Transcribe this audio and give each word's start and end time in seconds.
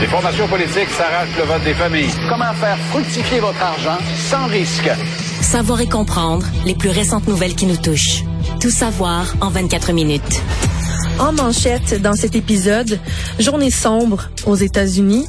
Les 0.00 0.06
formations 0.06 0.48
politiques 0.48 0.88
s'arrachent 0.88 1.36
le 1.36 1.44
vote 1.44 1.62
des 1.62 1.74
familles. 1.74 2.10
Comment 2.30 2.54
faire 2.54 2.78
fructifier 2.90 3.38
votre 3.40 3.62
argent 3.62 3.98
sans 4.16 4.46
risque? 4.46 4.90
Savoir 5.42 5.80
et 5.82 5.88
comprendre 5.88 6.46
les 6.64 6.74
plus 6.74 6.88
récentes 6.88 7.28
nouvelles 7.28 7.54
qui 7.54 7.66
nous 7.66 7.76
touchent. 7.76 8.24
Tout 8.60 8.70
savoir 8.70 9.34
en 9.42 9.50
24 9.50 9.92
minutes. 9.92 10.42
En 11.18 11.32
manchette 11.32 12.00
dans 12.00 12.14
cet 12.14 12.34
épisode, 12.34 12.98
journée 13.38 13.70
sombre 13.70 14.30
aux 14.46 14.56
États-Unis, 14.56 15.26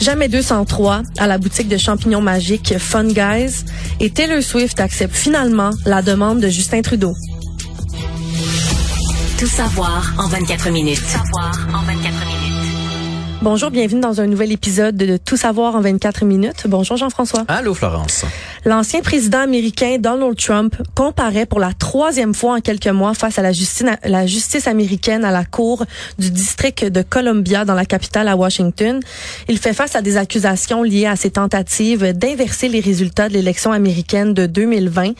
jamais 0.00 0.28
203 0.28 1.02
à 1.18 1.26
la 1.26 1.38
boutique 1.38 1.68
de 1.68 1.76
champignons 1.76 2.20
magiques 2.20 2.78
Fun 2.78 3.08
Guys 3.08 3.64
et 3.98 4.10
Taylor 4.10 4.40
Swift 4.40 4.78
accepte 4.78 5.16
finalement 5.16 5.70
la 5.84 6.00
demande 6.00 6.38
de 6.38 6.48
Justin 6.48 6.82
Trudeau. 6.82 7.14
Tout 9.36 9.48
savoir 9.48 10.14
en 10.16 10.28
24 10.28 10.70
minutes. 10.70 11.00
Tout 11.00 11.18
savoir 11.18 11.52
en 11.74 11.84
24 11.86 12.26
minutes. 12.26 12.41
Bonjour, 13.42 13.72
bienvenue 13.72 14.00
dans 14.00 14.20
un 14.20 14.28
nouvel 14.28 14.52
épisode 14.52 14.96
de 14.96 15.16
Tout 15.16 15.36
savoir 15.36 15.74
en 15.74 15.80
24 15.80 16.24
minutes. 16.24 16.68
Bonjour 16.68 16.96
Jean-François. 16.96 17.44
Allô 17.48 17.74
Florence. 17.74 18.24
L'ancien 18.64 19.00
président 19.00 19.40
américain 19.40 19.96
Donald 19.98 20.36
Trump 20.36 20.76
comparaît 20.94 21.44
pour 21.44 21.58
la 21.58 21.72
troisième 21.72 22.34
fois 22.34 22.54
en 22.54 22.60
quelques 22.60 22.86
mois 22.86 23.14
face 23.14 23.40
à 23.40 23.42
la 23.42 23.50
justice, 23.50 23.84
la 24.04 24.28
justice 24.28 24.68
américaine 24.68 25.24
à 25.24 25.32
la 25.32 25.44
cour 25.44 25.84
du 26.20 26.30
district 26.30 26.84
de 26.84 27.02
Columbia 27.02 27.64
dans 27.64 27.74
la 27.74 27.84
capitale 27.84 28.28
à 28.28 28.36
Washington. 28.36 29.00
Il 29.48 29.58
fait 29.58 29.72
face 29.72 29.96
à 29.96 30.02
des 30.02 30.16
accusations 30.16 30.84
liées 30.84 31.06
à 31.06 31.16
ses 31.16 31.32
tentatives 31.32 32.12
d'inverser 32.16 32.68
les 32.68 32.78
résultats 32.78 33.28
de 33.28 33.34
l'élection 33.34 33.72
américaine 33.72 34.34
de 34.34 34.46
2020. 34.46 35.14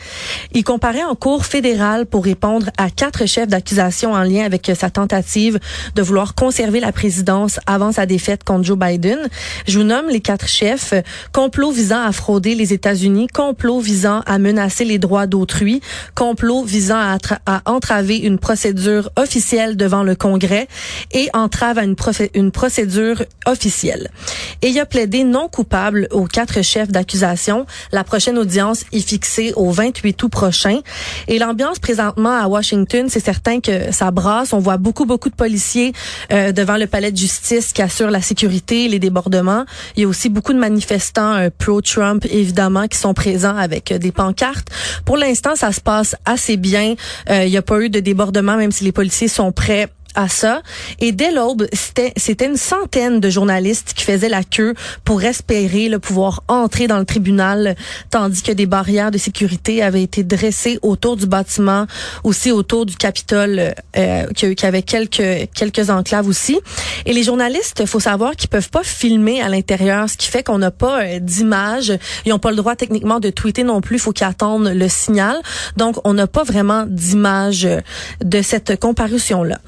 Il 0.53 0.63
comparaît 0.63 1.03
en 1.03 1.15
cour 1.15 1.45
fédérale 1.45 2.05
pour 2.05 2.23
répondre 2.23 2.69
à 2.77 2.89
quatre 2.89 3.25
chefs 3.25 3.49
d'accusation 3.49 4.13
en 4.13 4.23
lien 4.23 4.45
avec 4.45 4.71
sa 4.79 4.89
tentative 4.89 5.59
de 5.95 6.01
vouloir 6.01 6.35
conserver 6.35 6.79
la 6.79 6.93
présidence 6.93 7.59
avant 7.65 7.91
sa 7.91 8.05
défaite 8.13 8.43
contre 8.43 8.63
Joe 8.63 8.77
Biden. 8.77 9.17
Je 9.67 9.79
vous 9.79 9.83
nomme 9.83 10.07
les 10.07 10.19
quatre 10.19 10.47
chefs. 10.47 10.93
Complot 11.31 11.71
visant 11.71 12.03
à 12.03 12.11
frauder 12.11 12.53
les 12.53 12.71
États-Unis, 12.71 13.27
complot 13.27 13.79
visant 13.79 14.21
à 14.27 14.37
menacer 14.37 14.85
les 14.85 14.99
droits 14.99 15.25
d'autrui, 15.25 15.81
complot 16.13 16.63
visant 16.63 16.99
à, 16.99 17.17
à, 17.47 17.61
entraver 17.65 18.17
une 18.17 18.37
procédure 18.37 19.09
officielle 19.15 19.77
devant 19.77 20.03
le 20.03 20.15
Congrès 20.15 20.67
et 21.11 21.27
entrave 21.33 21.79
à 21.79 21.83
une, 21.83 21.95
une 22.35 22.51
procédure 22.51 23.23
officielle. 23.47 24.11
Et 24.61 24.67
il 24.69 24.79
a 24.79 24.85
plaidé 24.85 25.23
non 25.23 25.47
coupable 25.47 26.07
aux 26.11 26.25
quatre 26.25 26.61
chefs 26.61 26.91
d'accusation. 26.91 27.65
La 27.91 28.03
prochaine 28.03 28.37
audience 28.37 28.85
est 28.91 29.07
fixée 29.07 29.53
au 29.55 29.71
28 29.71 30.21
août 30.21 30.29
prochain. 30.29 30.81
Et 31.27 31.39
l'ambiance 31.39 31.79
présentement 31.79 32.37
à 32.37 32.47
Washington, 32.47 33.07
c'est 33.09 33.23
certain 33.23 33.59
que 33.59 33.91
ça 33.91 34.11
brasse. 34.11 34.53
On 34.53 34.59
voit 34.59 34.77
beaucoup, 34.77 35.05
beaucoup 35.05 35.29
de 35.29 35.35
policiers 35.35 35.93
euh, 36.31 36.51
devant 36.51 36.77
le 36.77 36.85
palais 36.85 37.11
de 37.11 37.17
justice 37.17 37.73
qui 37.73 37.81
assurent 37.81 38.02
la 38.09 38.21
sécurité, 38.21 38.87
les 38.87 38.99
débordements. 38.99 39.65
Il 39.95 40.03
y 40.03 40.05
a 40.05 40.07
aussi 40.07 40.29
beaucoup 40.29 40.53
de 40.53 40.59
manifestants 40.59 41.35
euh, 41.35 41.49
pro-Trump, 41.57 42.25
évidemment, 42.29 42.87
qui 42.87 42.97
sont 42.97 43.13
présents 43.13 43.55
avec 43.55 43.91
euh, 43.91 43.97
des 43.97 44.11
pancartes. 44.11 44.67
Pour 45.05 45.17
l'instant, 45.17 45.55
ça 45.55 45.71
se 45.71 45.81
passe 45.81 46.15
assez 46.25 46.57
bien. 46.57 46.95
Euh, 47.29 47.45
il 47.45 47.51
n'y 47.51 47.57
a 47.57 47.61
pas 47.61 47.79
eu 47.79 47.89
de 47.89 47.99
débordement, 47.99 48.57
même 48.57 48.71
si 48.71 48.83
les 48.83 48.91
policiers 48.91 49.27
sont 49.27 49.51
prêts 49.51 49.89
à 50.15 50.27
ça. 50.27 50.61
Et 50.99 51.11
dès 51.11 51.31
l'aube, 51.31 51.67
c'était, 51.73 52.13
une 52.45 52.57
centaine 52.57 53.19
de 53.19 53.29
journalistes 53.29 53.93
qui 53.95 54.03
faisaient 54.03 54.29
la 54.29 54.43
queue 54.43 54.73
pour 55.05 55.23
espérer 55.23 55.87
le 55.89 55.99
pouvoir 55.99 56.43
entrer 56.47 56.87
dans 56.87 56.99
le 56.99 57.05
tribunal, 57.05 57.75
tandis 58.09 58.41
que 58.41 58.51
des 58.51 58.65
barrières 58.65 59.11
de 59.11 59.17
sécurité 59.17 59.81
avaient 59.81 60.03
été 60.03 60.23
dressées 60.23 60.79
autour 60.81 61.15
du 61.15 61.25
bâtiment, 61.25 61.85
aussi 62.23 62.51
autour 62.51 62.85
du 62.85 62.95
Capitole, 62.95 63.73
euh, 63.97 64.25
qui, 64.33 64.65
avait 64.65 64.81
quelques 64.81 65.49
quelques 65.53 65.89
enclaves 65.89 66.27
aussi. 66.27 66.59
Et 67.05 67.13
les 67.13 67.23
journalistes, 67.23 67.85
faut 67.85 67.99
savoir 67.99 68.35
qu'ils 68.35 68.49
peuvent 68.49 68.69
pas 68.69 68.83
filmer 68.83 69.41
à 69.41 69.49
l'intérieur, 69.49 70.09
ce 70.09 70.17
qui 70.17 70.27
fait 70.27 70.43
qu'on 70.43 70.57
n'a 70.57 70.71
pas 70.71 71.03
euh, 71.03 71.19
d'image. 71.19 71.93
Ils 72.25 72.29
n'ont 72.29 72.39
pas 72.39 72.51
le 72.51 72.57
droit 72.57 72.75
techniquement 72.75 73.19
de 73.19 73.29
tweeter 73.29 73.63
non 73.63 73.81
plus. 73.81 73.97
Il 73.97 73.99
faut 73.99 74.11
qu'ils 74.11 74.27
attendent 74.27 74.69
le 74.73 74.89
signal. 74.89 75.37
Donc, 75.77 75.97
on 76.03 76.13
n'a 76.13 76.27
pas 76.27 76.43
vraiment 76.43 76.85
d'image 76.87 77.67
de 78.23 78.41
cette 78.41 78.79
comparution 78.79 79.43
là. 79.43 79.59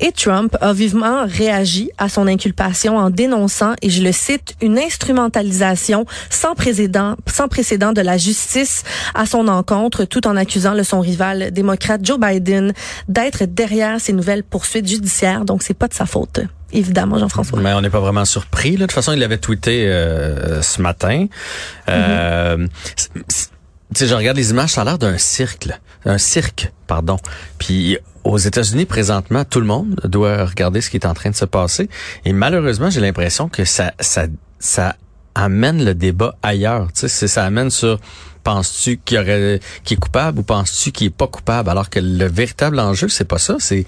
Et 0.00 0.12
Trump 0.12 0.56
a 0.60 0.72
vivement 0.72 1.26
réagi 1.26 1.90
à 1.98 2.08
son 2.08 2.26
inculpation 2.26 2.96
en 2.96 3.10
dénonçant, 3.10 3.74
et 3.82 3.90
je 3.90 4.02
le 4.02 4.12
cite, 4.12 4.56
une 4.62 4.78
instrumentalisation 4.78 6.06
sans 6.30 6.54
précédent, 6.54 7.16
sans 7.26 7.48
précédent 7.48 7.92
de 7.92 8.00
la 8.00 8.16
justice 8.16 8.82
à 9.14 9.26
son 9.26 9.46
encontre, 9.48 10.04
tout 10.04 10.26
en 10.26 10.36
accusant 10.36 10.72
le, 10.72 10.84
son 10.84 11.00
rival 11.00 11.50
démocrate 11.52 12.00
Joe 12.04 12.18
Biden 12.18 12.72
d'être 13.08 13.44
derrière 13.44 14.00
ces 14.00 14.14
nouvelles 14.14 14.42
poursuites 14.42 14.88
judiciaires. 14.88 15.44
Donc, 15.44 15.62
c'est 15.62 15.74
pas 15.74 15.88
de 15.88 15.94
sa 15.94 16.06
faute 16.06 16.40
évidemment, 16.72 17.18
Jean-François. 17.18 17.58
Mais 17.60 17.72
on 17.72 17.80
n'est 17.80 17.90
pas 17.90 17.98
vraiment 17.98 18.24
surpris. 18.24 18.72
Là. 18.72 18.76
De 18.76 18.82
toute 18.82 18.92
façon, 18.92 19.12
il 19.12 19.18
l'avait 19.18 19.38
tweeté 19.38 19.88
euh, 19.88 20.62
ce 20.62 20.80
matin. 20.80 21.26
Euh, 21.88 22.56
mm 22.56 22.64
-hmm. 22.66 23.49
Tu 23.94 24.00
sais, 24.00 24.06
je 24.06 24.14
regarde 24.14 24.36
les 24.36 24.50
images, 24.50 24.70
ça 24.70 24.82
a 24.82 24.84
l'air 24.84 24.98
d'un 24.98 25.18
cirque, 25.18 25.68
un 26.04 26.18
cirque, 26.18 26.72
pardon. 26.86 27.16
Puis 27.58 27.98
aux 28.22 28.38
États-Unis, 28.38 28.86
présentement, 28.86 29.44
tout 29.44 29.60
le 29.60 29.66
monde 29.66 30.00
doit 30.04 30.44
regarder 30.44 30.80
ce 30.80 30.90
qui 30.90 30.96
est 30.96 31.06
en 31.06 31.14
train 31.14 31.30
de 31.30 31.34
se 31.34 31.44
passer. 31.44 31.88
Et 32.24 32.32
malheureusement, 32.32 32.90
j'ai 32.90 33.00
l'impression 33.00 33.48
que 33.48 33.64
ça, 33.64 33.92
ça, 33.98 34.26
ça 34.58 34.96
amène 35.34 35.84
le 35.84 35.94
débat 35.94 36.36
ailleurs. 36.42 36.88
Tu 36.92 37.08
sais, 37.08 37.28
ça 37.28 37.44
amène 37.44 37.70
sur 37.70 37.98
penses-tu 38.42 38.98
qu'il 38.98 39.18
aurait, 39.18 39.60
qui 39.84 39.94
est 39.94 39.96
coupable 39.96 40.40
ou 40.40 40.42
penses-tu 40.42 40.92
qu'il 40.92 41.08
est 41.08 41.10
pas 41.10 41.26
coupable, 41.26 41.68
alors 41.68 41.90
que 41.90 42.00
le 42.00 42.26
véritable 42.26 42.78
enjeu, 42.80 43.08
c'est 43.08 43.24
pas 43.24 43.38
ça. 43.38 43.56
C'est 43.58 43.86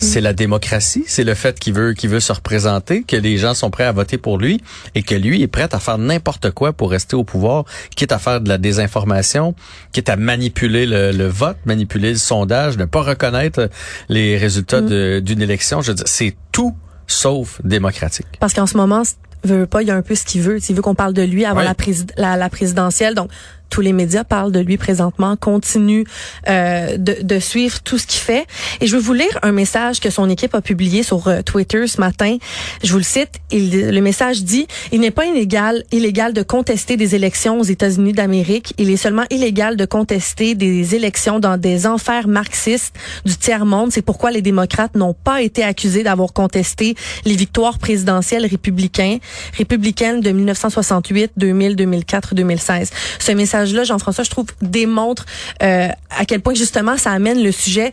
c'est 0.00 0.20
la 0.20 0.32
démocratie, 0.32 1.04
c'est 1.06 1.24
le 1.24 1.34
fait 1.34 1.58
qu'il 1.58 1.74
veut 1.74 1.92
qu'il 1.92 2.08
veut 2.10 2.20
se 2.20 2.32
représenter, 2.32 3.02
que 3.02 3.16
les 3.16 3.36
gens 3.36 3.54
sont 3.54 3.70
prêts 3.70 3.84
à 3.84 3.92
voter 3.92 4.16
pour 4.18 4.38
lui 4.38 4.60
et 4.94 5.02
que 5.02 5.14
lui 5.14 5.42
est 5.42 5.46
prêt 5.46 5.68
à 5.72 5.78
faire 5.78 5.98
n'importe 5.98 6.50
quoi 6.50 6.72
pour 6.72 6.90
rester 6.90 7.14
au 7.16 7.22
pouvoir, 7.24 7.64
quitte 7.94 8.10
à 8.12 8.18
faire 8.18 8.40
de 8.40 8.48
la 8.48 8.56
désinformation, 8.58 9.54
quitte 9.92 10.08
à 10.08 10.16
manipuler 10.16 10.86
le, 10.86 11.12
le 11.12 11.26
vote, 11.28 11.58
manipuler 11.66 12.10
le 12.12 12.18
sondage, 12.18 12.76
ne 12.78 12.86
pas 12.86 13.02
reconnaître 13.02 13.68
les 14.08 14.36
résultats 14.38 14.80
mm. 14.80 15.20
d'une 15.20 15.42
élection. 15.42 15.82
Je 15.82 15.88
veux 15.92 15.94
dire, 15.96 16.06
c'est 16.08 16.34
tout 16.50 16.74
sauf 17.06 17.60
démocratique. 17.64 18.26
Parce 18.40 18.54
qu'en 18.54 18.66
ce 18.66 18.76
moment, 18.76 19.02
veut 19.44 19.66
pas, 19.66 19.82
il 19.82 19.88
y 19.88 19.90
a 19.90 19.96
un 19.96 20.02
peu 20.02 20.14
ce 20.14 20.24
qu'il 20.24 20.42
veut. 20.42 20.58
Il 20.68 20.74
veut 20.74 20.82
qu'on 20.82 20.94
parle 20.94 21.12
de 21.12 21.22
lui 21.22 21.44
avant 21.44 21.60
Oui. 21.60 21.66
la, 21.66 21.74
présid- 21.74 22.12
la, 22.16 22.36
la 22.36 22.48
présidentielle. 22.48 23.14
Donc, 23.14 23.30
tous 23.70 23.80
les 23.80 23.92
médias 23.92 24.24
parlent 24.24 24.52
de 24.52 24.60
lui 24.60 24.76
présentement, 24.76 25.36
continuent 25.36 26.04
euh, 26.48 26.96
de, 26.96 27.16
de 27.22 27.38
suivre 27.38 27.80
tout 27.80 27.98
ce 27.98 28.06
qu'il 28.06 28.20
fait. 28.20 28.46
Et 28.80 28.86
je 28.86 28.96
vais 28.96 29.02
vous 29.02 29.12
lire 29.12 29.38
un 29.42 29.52
message 29.52 30.00
que 30.00 30.10
son 30.10 30.28
équipe 30.28 30.54
a 30.54 30.60
publié 30.60 31.02
sur 31.02 31.28
euh, 31.28 31.42
Twitter 31.42 31.86
ce 31.86 32.00
matin. 32.00 32.36
Je 32.82 32.92
vous 32.92 32.98
le 32.98 33.04
cite. 33.04 33.40
Le 33.52 34.00
message 34.00 34.42
dit 34.42 34.66
Il 34.92 35.00
n'est 35.00 35.10
pas 35.10 35.26
illégal, 35.26 35.84
illégal 35.92 36.32
de 36.32 36.42
contester 36.42 36.96
des 36.96 37.14
élections 37.14 37.60
aux 37.60 37.64
États-Unis 37.64 38.12
d'Amérique. 38.12 38.74
Il 38.78 38.90
est 38.90 38.96
seulement 38.96 39.24
illégal 39.30 39.76
de 39.76 39.84
contester 39.84 40.54
des 40.54 40.94
élections 40.94 41.38
dans 41.38 41.56
des 41.56 41.86
enfers 41.86 42.28
marxistes 42.28 42.94
du 43.24 43.36
tiers-monde. 43.36 43.92
C'est 43.92 44.02
pourquoi 44.02 44.30
les 44.30 44.42
démocrates 44.42 44.94
n'ont 44.96 45.14
pas 45.14 45.42
été 45.42 45.62
accusés 45.62 46.02
d'avoir 46.02 46.32
contesté 46.32 46.94
les 47.24 47.36
victoires 47.36 47.78
présidentielles 47.78 48.46
républicaines, 48.46 49.18
républicaines 49.56 50.20
de 50.20 50.30
1968, 50.30 51.32
2000, 51.36 51.76
2004, 51.76 52.34
2016. 52.34 52.90
Ce 53.18 53.32
message 53.32 53.59
là 53.64 53.84
Jean-François, 53.84 54.24
je 54.24 54.30
trouve, 54.30 54.46
démontre 54.60 55.26
euh, 55.62 55.88
à 56.10 56.24
quel 56.26 56.40
point 56.40 56.54
justement 56.54 56.96
ça 56.96 57.10
amène 57.10 57.42
le 57.42 57.52
sujet 57.52 57.92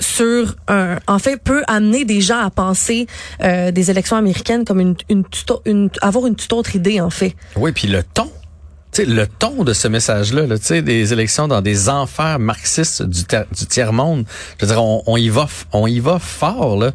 sur 0.00 0.54
un, 0.68 0.98
en 1.06 1.18
fait, 1.18 1.36
peut 1.36 1.62
amener 1.66 2.04
des 2.04 2.20
gens 2.20 2.38
à 2.38 2.50
penser 2.50 3.06
euh, 3.42 3.70
des 3.70 3.90
élections 3.90 4.16
américaines 4.16 4.64
comme 4.64 4.80
une, 4.80 4.94
une, 5.08 5.24
une, 5.64 5.90
avoir 6.02 6.26
une 6.26 6.36
toute 6.36 6.52
autre 6.52 6.76
idée, 6.76 7.00
en 7.00 7.10
fait. 7.10 7.34
Oui, 7.56 7.72
puis 7.72 7.88
le 7.88 8.02
ton. 8.02 8.30
sais, 8.92 9.04
le 9.04 9.26
ton 9.26 9.64
de 9.64 9.72
ce 9.72 9.88
message-là, 9.88 10.46
là, 10.46 10.56
des 10.80 11.12
élections 11.12 11.48
dans 11.48 11.62
des 11.62 11.88
enfers 11.88 12.38
marxistes 12.38 13.02
du, 13.02 13.22
du 13.22 13.66
tiers-monde, 13.66 14.24
je 14.58 14.66
veux 14.66 14.72
dire, 14.72 14.82
on, 14.82 15.02
on, 15.06 15.16
y 15.16 15.30
va, 15.30 15.48
on 15.72 15.86
y 15.88 15.98
va 15.98 16.18
fort, 16.20 16.76
là 16.78 16.92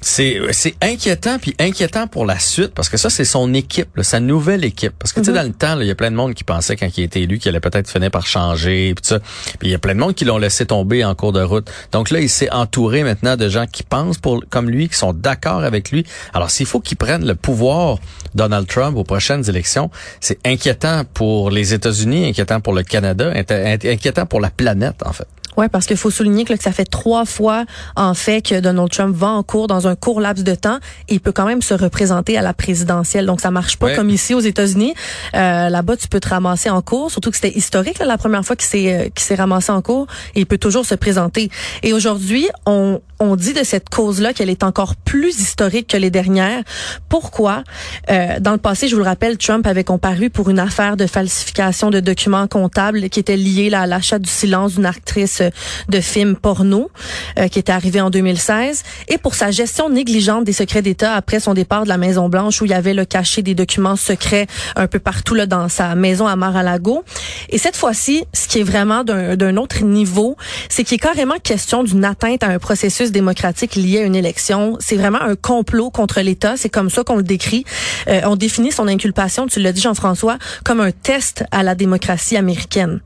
c'est 0.00 0.40
c'est 0.52 0.74
inquiétant 0.82 1.38
puis 1.38 1.54
inquiétant 1.58 2.06
pour 2.06 2.24
la 2.24 2.38
suite 2.38 2.72
parce 2.74 2.88
que 2.88 2.96
ça 2.96 3.10
c'est 3.10 3.24
son 3.24 3.52
équipe, 3.52 3.88
sa 4.02 4.20
nouvelle 4.20 4.64
équipe. 4.64 4.92
Parce 4.98 5.12
que 5.12 5.20
tu 5.20 5.26
sais 5.26 5.32
mhm. 5.32 5.36
dans 5.36 5.46
le 5.46 5.52
temps, 5.52 5.80
il 5.80 5.86
y 5.86 5.90
a 5.90 5.94
plein 5.94 6.10
de 6.10 6.16
monde 6.16 6.34
qui 6.34 6.44
pensait 6.44 6.76
quand 6.76 6.88
il 6.96 7.04
était 7.04 7.20
élu 7.20 7.38
qu'il 7.38 7.50
allait 7.50 7.60
peut-être 7.60 7.90
finir 7.90 8.10
par 8.10 8.26
changer 8.26 8.94
puis 8.94 9.04
ça. 9.04 9.18
Puis 9.58 9.68
il 9.68 9.70
y 9.70 9.74
a 9.74 9.78
plein 9.78 9.94
de 9.94 10.00
monde 10.00 10.14
qui 10.14 10.24
l'ont 10.24 10.38
laissé 10.38 10.66
tomber 10.66 11.04
en 11.04 11.14
cours 11.14 11.32
de 11.32 11.42
route. 11.42 11.70
Donc 11.92 12.10
là, 12.10 12.20
il 12.20 12.30
s'est 12.30 12.50
entouré 12.50 13.02
maintenant 13.02 13.36
de 13.36 13.48
gens 13.48 13.66
qui 13.66 13.82
pensent 13.82 14.18
pour 14.18 14.42
comme 14.48 14.70
lui, 14.70 14.88
qui 14.88 14.96
sont 14.96 15.12
d'accord 15.12 15.64
avec 15.64 15.90
lui. 15.90 16.06
Alors 16.32 16.50
s'il 16.50 16.66
faut 16.66 16.80
qu'il 16.80 16.96
prenne 16.96 17.26
le 17.26 17.34
pouvoir 17.34 17.98
Donald 18.34 18.66
Trump 18.66 18.96
aux 18.96 19.04
prochaines 19.04 19.48
élections, 19.48 19.90
c'est 20.20 20.38
inquiétant 20.46 21.04
pour 21.12 21.50
les 21.50 21.74
États-Unis, 21.74 22.28
inquiétant 22.28 22.60
pour 22.60 22.72
le 22.72 22.82
Canada, 22.82 23.32
inquiétant 23.34 24.26
pour 24.26 24.40
la 24.40 24.50
planète 24.50 25.02
en 25.04 25.12
fait. 25.12 25.26
Oui, 25.56 25.66
parce 25.68 25.86
qu'il 25.86 25.96
faut 25.96 26.10
souligner 26.10 26.44
que, 26.44 26.60
ça 26.60 26.72
fait 26.72 26.84
trois 26.84 27.24
fois, 27.24 27.64
en 27.96 28.14
fait, 28.14 28.42
que 28.42 28.60
Donald 28.60 28.90
Trump 28.90 29.14
va 29.14 29.28
en 29.28 29.42
cours 29.42 29.66
dans 29.66 29.86
un 29.86 29.96
court 29.96 30.20
laps 30.20 30.44
de 30.44 30.54
temps 30.54 30.78
et 31.08 31.14
il 31.14 31.20
peut 31.20 31.32
quand 31.32 31.46
même 31.46 31.62
se 31.62 31.74
représenter 31.74 32.38
à 32.38 32.42
la 32.42 32.54
présidentielle. 32.54 33.26
Donc, 33.26 33.40
ça 33.40 33.50
marche 33.50 33.76
pas 33.76 33.94
comme 33.94 34.10
ici 34.10 34.34
aux 34.34 34.40
États-Unis. 34.40 34.94
Euh, 35.34 35.68
là-bas, 35.68 35.96
tu 35.96 36.08
peux 36.08 36.20
te 36.20 36.28
ramasser 36.28 36.70
en 36.70 36.82
cours, 36.82 37.10
surtout 37.10 37.30
que 37.30 37.36
c'était 37.36 37.56
historique 37.56 37.98
là, 37.98 38.06
la 38.06 38.18
première 38.18 38.44
fois 38.44 38.56
qu'il 38.56 38.68
s'est 38.68 39.10
euh, 39.10 39.36
ramassé 39.36 39.72
en 39.72 39.82
cours 39.82 40.06
et 40.34 40.40
il 40.40 40.46
peut 40.46 40.58
toujours 40.58 40.86
se 40.86 40.94
présenter. 40.94 41.50
Et 41.82 41.92
aujourd'hui, 41.92 42.48
on, 42.66 43.00
on 43.18 43.36
dit 43.36 43.52
de 43.52 43.62
cette 43.64 43.88
cause-là 43.88 44.32
qu'elle 44.32 44.50
est 44.50 44.64
encore 44.64 44.96
plus 44.96 45.38
historique 45.40 45.88
que 45.88 45.96
les 45.96 46.10
dernières. 46.10 46.62
Pourquoi? 47.08 47.62
Euh, 48.10 48.40
dans 48.40 48.52
le 48.52 48.58
passé, 48.58 48.88
je 48.88 48.94
vous 48.94 49.02
le 49.02 49.06
rappelle, 49.06 49.36
Trump 49.36 49.66
avait 49.66 49.84
comparu 49.84 50.30
pour 50.30 50.48
une 50.48 50.58
affaire 50.58 50.96
de 50.96 51.06
falsification 51.06 51.90
de 51.90 52.00
documents 52.00 52.46
comptables 52.48 53.08
qui 53.10 53.20
était 53.20 53.36
liée 53.36 53.72
à 53.72 53.86
l'achat 53.86 54.18
du 54.18 54.30
silence 54.30 54.74
d'une 54.74 54.86
actrice 54.86 55.39
de 55.88 56.00
films 56.00 56.36
porno 56.36 56.90
euh, 57.38 57.48
qui 57.48 57.58
était 57.58 57.72
arrivé 57.72 58.00
en 58.00 58.10
2016 58.10 58.82
et 59.08 59.18
pour 59.18 59.34
sa 59.34 59.50
gestion 59.50 59.88
négligente 59.88 60.44
des 60.44 60.52
secrets 60.52 60.82
d'État 60.82 61.14
après 61.14 61.40
son 61.40 61.54
départ 61.54 61.84
de 61.84 61.88
la 61.88 61.98
Maison 61.98 62.28
Blanche 62.28 62.60
où 62.62 62.64
il 62.64 62.70
y 62.70 62.74
avait 62.74 62.94
le 62.94 63.04
caché 63.04 63.42
des 63.42 63.54
documents 63.54 63.96
secrets 63.96 64.46
un 64.76 64.86
peu 64.86 64.98
partout 64.98 65.34
là 65.34 65.46
dans 65.46 65.68
sa 65.68 65.94
maison 65.94 66.26
à 66.26 66.36
Mar-a-Lago. 66.36 67.04
Et 67.48 67.58
cette 67.58 67.76
fois-ci, 67.76 68.24
ce 68.32 68.48
qui 68.48 68.60
est 68.60 68.64
vraiment 68.64 69.04
d'un 69.04 69.56
autre 69.56 69.82
niveau, 69.84 70.36
c'est 70.68 70.84
qu'il 70.84 70.96
est 70.96 70.98
carrément 70.98 71.36
question 71.42 71.82
d'une 71.82 72.04
atteinte 72.04 72.42
à 72.42 72.48
un 72.48 72.58
processus 72.58 73.12
démocratique 73.12 73.74
lié 73.74 74.00
à 74.00 74.02
une 74.02 74.16
élection. 74.16 74.76
C'est 74.80 74.96
vraiment 74.96 75.20
un 75.20 75.36
complot 75.36 75.90
contre 75.90 76.20
l'État. 76.20 76.56
C'est 76.56 76.68
comme 76.68 76.90
ça 76.90 77.04
qu'on 77.04 77.16
le 77.16 77.22
décrit. 77.22 77.64
Euh, 78.08 78.20
on 78.24 78.36
définit 78.36 78.72
son 78.72 78.88
inculpation, 78.88 79.46
tu 79.46 79.60
l'as 79.60 79.72
dit 79.72 79.80
Jean-François, 79.80 80.38
comme 80.64 80.80
un 80.80 80.92
test 80.92 81.44
à 81.50 81.62
la 81.62 81.74
démocratie 81.74 82.36
américaine. 82.36 83.00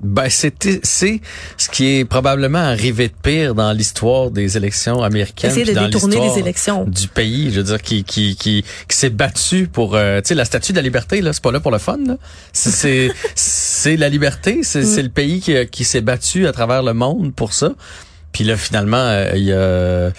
Ben, 0.00 0.28
c'est 0.28 0.80
c'est 0.84 1.20
ce 1.56 1.68
qui 1.68 1.98
est 1.98 2.04
probablement 2.04 2.58
arrivé 2.58 3.08
de 3.08 3.14
pire 3.20 3.54
dans 3.56 3.72
l'histoire 3.72 4.30
des 4.30 4.56
élections 4.56 5.02
américaines. 5.02 5.50
Essayer 5.50 5.66
de 5.66 5.72
dans 5.72 5.86
détourner 5.86 6.20
les 6.20 6.38
élections. 6.38 6.84
Du 6.84 7.08
pays, 7.08 7.50
je 7.50 7.56
veux 7.56 7.64
dire, 7.64 7.82
qui, 7.82 8.04
qui, 8.04 8.36
qui, 8.36 8.64
qui 8.88 8.96
s'est 8.96 9.10
battu 9.10 9.66
pour, 9.66 9.96
euh, 9.96 10.20
tu 10.20 10.28
sais, 10.28 10.34
la 10.36 10.44
statue 10.44 10.72
de 10.72 10.76
la 10.76 10.82
liberté, 10.82 11.20
là, 11.20 11.32
c'est 11.32 11.42
pas 11.42 11.50
là 11.50 11.58
pour 11.58 11.72
le 11.72 11.78
fun, 11.78 11.98
là. 12.06 12.16
C'est, 12.52 13.10
c'est 13.34 13.96
la 13.98 14.08
liberté, 14.08 14.60
c'est 14.62 14.82
mm. 14.82 15.02
le 15.02 15.08
pays 15.08 15.40
qui, 15.40 15.66
qui 15.66 15.84
s'est 15.84 16.00
battu 16.00 16.46
à 16.46 16.52
travers 16.52 16.84
le 16.84 16.94
monde 16.94 17.34
pour 17.34 17.52
ça. 17.52 17.72
Puis 18.30 18.44
là, 18.44 18.56
finalement, 18.56 18.96
euh, 18.98 19.32
il 19.34 19.44
y 19.44 19.52
a 19.52 20.12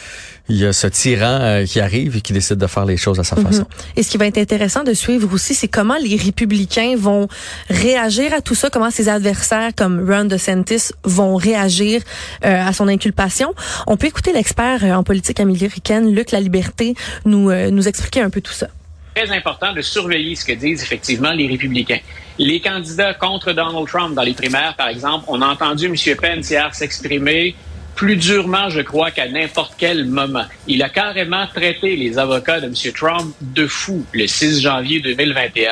il 0.50 0.58
y 0.58 0.66
a 0.66 0.74
ce 0.74 0.88
tyran 0.88 1.40
euh, 1.42 1.66
qui 1.66 1.80
arrive 1.80 2.18
et 2.18 2.22
qui 2.22 2.34
décide 2.34 2.58
de 2.58 2.68
faire 2.68 2.86
les 2.86 2.98
choses 2.98 3.20
à 3.20 3.24
sa 3.24 3.36
mhm. 3.36 3.46
façon. 3.46 3.66
Et 3.96 4.04
ce 4.04 4.10
qui 4.10 4.18
va 4.18 4.26
être 4.26 4.38
intéressant 4.38 4.84
de 4.84 4.94
suivre 4.94 5.32
aussi, 5.34 5.54
c'est 5.54 5.68
comment 5.68 5.98
les 6.02 6.16
républicains 6.16 6.96
vont 6.98 7.28
réagir 7.70 8.34
à 8.34 8.42
tout 8.42 8.56
ça, 8.56 8.70
comment 8.70 8.92
ses 8.92 9.10
adversaires 9.10 9.72
comme 9.76 10.10
Ron 10.10 10.26
DeSantis 10.26 10.92
vont 11.04 11.36
réagir 11.36 12.02
euh, 12.46 12.68
à 12.68 12.74
son 12.74 12.88
inculpation. 12.88 13.54
On 13.88 13.96
peut 13.96 14.08
écouter 14.08 14.34
l'expert 14.34 14.84
euh, 14.84 14.94
en 14.94 15.04
politique 15.04 15.40
américaine, 15.40 16.14
Luc 16.14 16.32
Laliberté, 16.32 16.96
nous, 17.26 17.52
nous 17.52 17.88
expliquer 17.88 18.22
un 18.22 18.30
peu 18.30 18.42
tout 18.42 18.54
ça 18.54 18.68
très 19.16 19.36
important 19.36 19.74
de 19.74 19.82
surveiller 19.82 20.36
ce 20.36 20.46
que 20.46 20.54
disent 20.54 20.82
effectivement 20.82 21.32
les 21.32 21.48
républicains. 21.48 22.00
Les 22.38 22.62
candidats 22.62 23.14
contre 23.14 23.52
Donald 23.52 23.88
Trump 23.88 24.16
dans 24.16 24.22
les 24.22 24.34
primaires, 24.34 24.76
par 24.78 24.88
exemple, 24.88 25.26
on 25.28 25.42
a 25.42 25.48
entendu 25.48 25.88
M. 25.88 26.16
Pence 26.16 26.50
hier 26.50 26.74
s'exprimer 26.74 27.56
plus 28.00 28.16
durement, 28.16 28.70
je 28.70 28.80
crois, 28.80 29.12
qu'à 29.12 29.28
n'importe 29.28 29.74
quel 29.78 30.06
moment. 30.06 30.46
Il 30.68 30.82
a 30.84 30.88
carrément 30.88 31.46
traité 31.48 31.98
les 31.98 32.18
avocats 32.18 32.62
de 32.62 32.68
M. 32.68 32.94
Trump 32.96 33.36
de 33.42 33.68
fous 33.68 34.06
le 34.14 34.26
6 34.26 34.62
janvier 34.62 35.02
2021. 35.02 35.70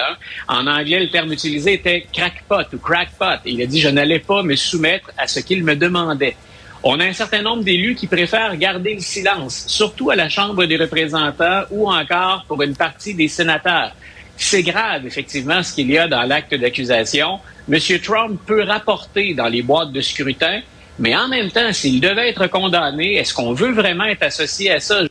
En 0.50 0.68
anglais, 0.68 1.00
le 1.00 1.10
terme 1.10 1.32
utilisé 1.32 1.76
était 1.76 2.06
crackpot 2.12 2.66
ou 2.74 2.80
crackpot. 2.80 3.40
Il 3.46 3.62
a 3.62 3.66
dit, 3.66 3.80
je 3.80 3.88
n'allais 3.88 4.20
pas 4.20 4.44
me 4.44 4.58
soumettre 4.58 5.10
à 5.18 5.26
ce 5.26 5.40
qu'il 5.40 5.64
me 5.64 5.78
demandait. 5.78 6.36
On 6.84 7.00
a 7.00 7.06
un 7.06 7.14
certain 7.14 7.42
nombre 7.42 7.64
d'élus 7.64 7.96
qui 7.96 8.08
préfèrent 8.08 8.58
garder 8.58 8.96
le 8.96 9.00
silence, 9.00 9.64
surtout 9.68 10.10
à 10.10 10.18
la 10.18 10.28
Chambre 10.28 10.66
des 10.66 10.76
représentants 10.76 11.62
ou 11.72 11.90
encore 11.90 12.44
pour 12.50 12.62
une 12.62 12.76
partie 12.76 13.14
des 13.14 13.30
sénateurs. 13.30 13.94
C'est 14.36 14.64
grave, 14.64 15.06
effectivement, 15.06 15.64
ce 15.64 15.74
qu'il 15.74 15.90
y 15.90 15.98
a 15.98 16.10
dans 16.10 16.24
l'acte 16.24 16.54
d'accusation. 16.54 17.40
M. 17.72 17.80
Trump 18.04 18.38
peut 18.46 18.64
rapporter 18.64 19.34
dans 19.34 19.48
les 19.48 19.62
boîtes 19.62 19.94
de 19.94 20.02
scrutin 20.02 20.60
mais 21.00 21.16
en 21.16 21.28
même 21.28 21.52
temps, 21.52 21.72
s'il 21.74 22.02
devait 22.02 22.30
être 22.30 22.48
condamné, 22.48 23.16
est-ce 23.16 23.34
qu'on 23.34 23.54
veut 23.54 23.72
vraiment 23.72 24.06
être 24.06 24.24
associé 24.24 24.72
à 24.72 24.80
ça? 24.80 25.02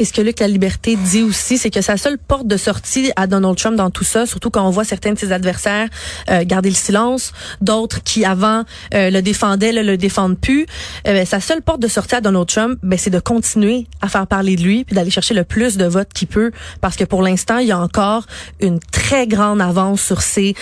Et 0.00 0.06
ce 0.06 0.14
que 0.14 0.22
Luc 0.22 0.40
La 0.40 0.48
Liberté 0.48 0.96
dit 0.96 1.22
aussi, 1.22 1.58
c'est 1.58 1.68
que 1.68 1.82
sa 1.82 1.98
seule 1.98 2.16
porte 2.16 2.46
de 2.46 2.56
sortie 2.56 3.12
à 3.16 3.26
Donald 3.26 3.54
Trump 3.58 3.76
dans 3.76 3.90
tout 3.90 4.02
ça, 4.02 4.24
surtout 4.24 4.48
quand 4.48 4.66
on 4.66 4.70
voit 4.70 4.84
certains 4.84 5.12
de 5.12 5.18
ses 5.18 5.30
adversaires 5.30 5.88
euh, 6.30 6.42
garder 6.42 6.70
le 6.70 6.74
silence, 6.74 7.34
d'autres 7.60 8.02
qui 8.02 8.24
avant 8.24 8.64
euh, 8.94 9.10
le 9.10 9.20
défendaient, 9.20 9.72
le 9.72 9.98
défendent 9.98 10.38
plus, 10.38 10.62
euh, 11.06 11.12
ben, 11.12 11.26
sa 11.26 11.38
seule 11.38 11.60
porte 11.60 11.80
de 11.80 11.86
sortie 11.86 12.14
à 12.14 12.22
Donald 12.22 12.46
Trump, 12.46 12.78
ben, 12.82 12.98
c'est 12.98 13.10
de 13.10 13.18
continuer 13.18 13.88
à 14.00 14.08
faire 14.08 14.26
parler 14.26 14.56
de 14.56 14.62
lui, 14.62 14.84
puis 14.84 14.96
d'aller 14.96 15.10
chercher 15.10 15.34
le 15.34 15.44
plus 15.44 15.76
de 15.76 15.84
votes 15.84 16.14
qu'il 16.14 16.28
peut, 16.28 16.50
parce 16.80 16.96
que 16.96 17.04
pour 17.04 17.20
l'instant, 17.20 17.58
il 17.58 17.66
y 17.66 17.72
a 17.72 17.78
encore 17.78 18.24
une 18.60 18.80
très 18.80 19.26
grande 19.26 19.60
avance 19.60 20.00
sur 20.00 20.22
ses 20.22 20.54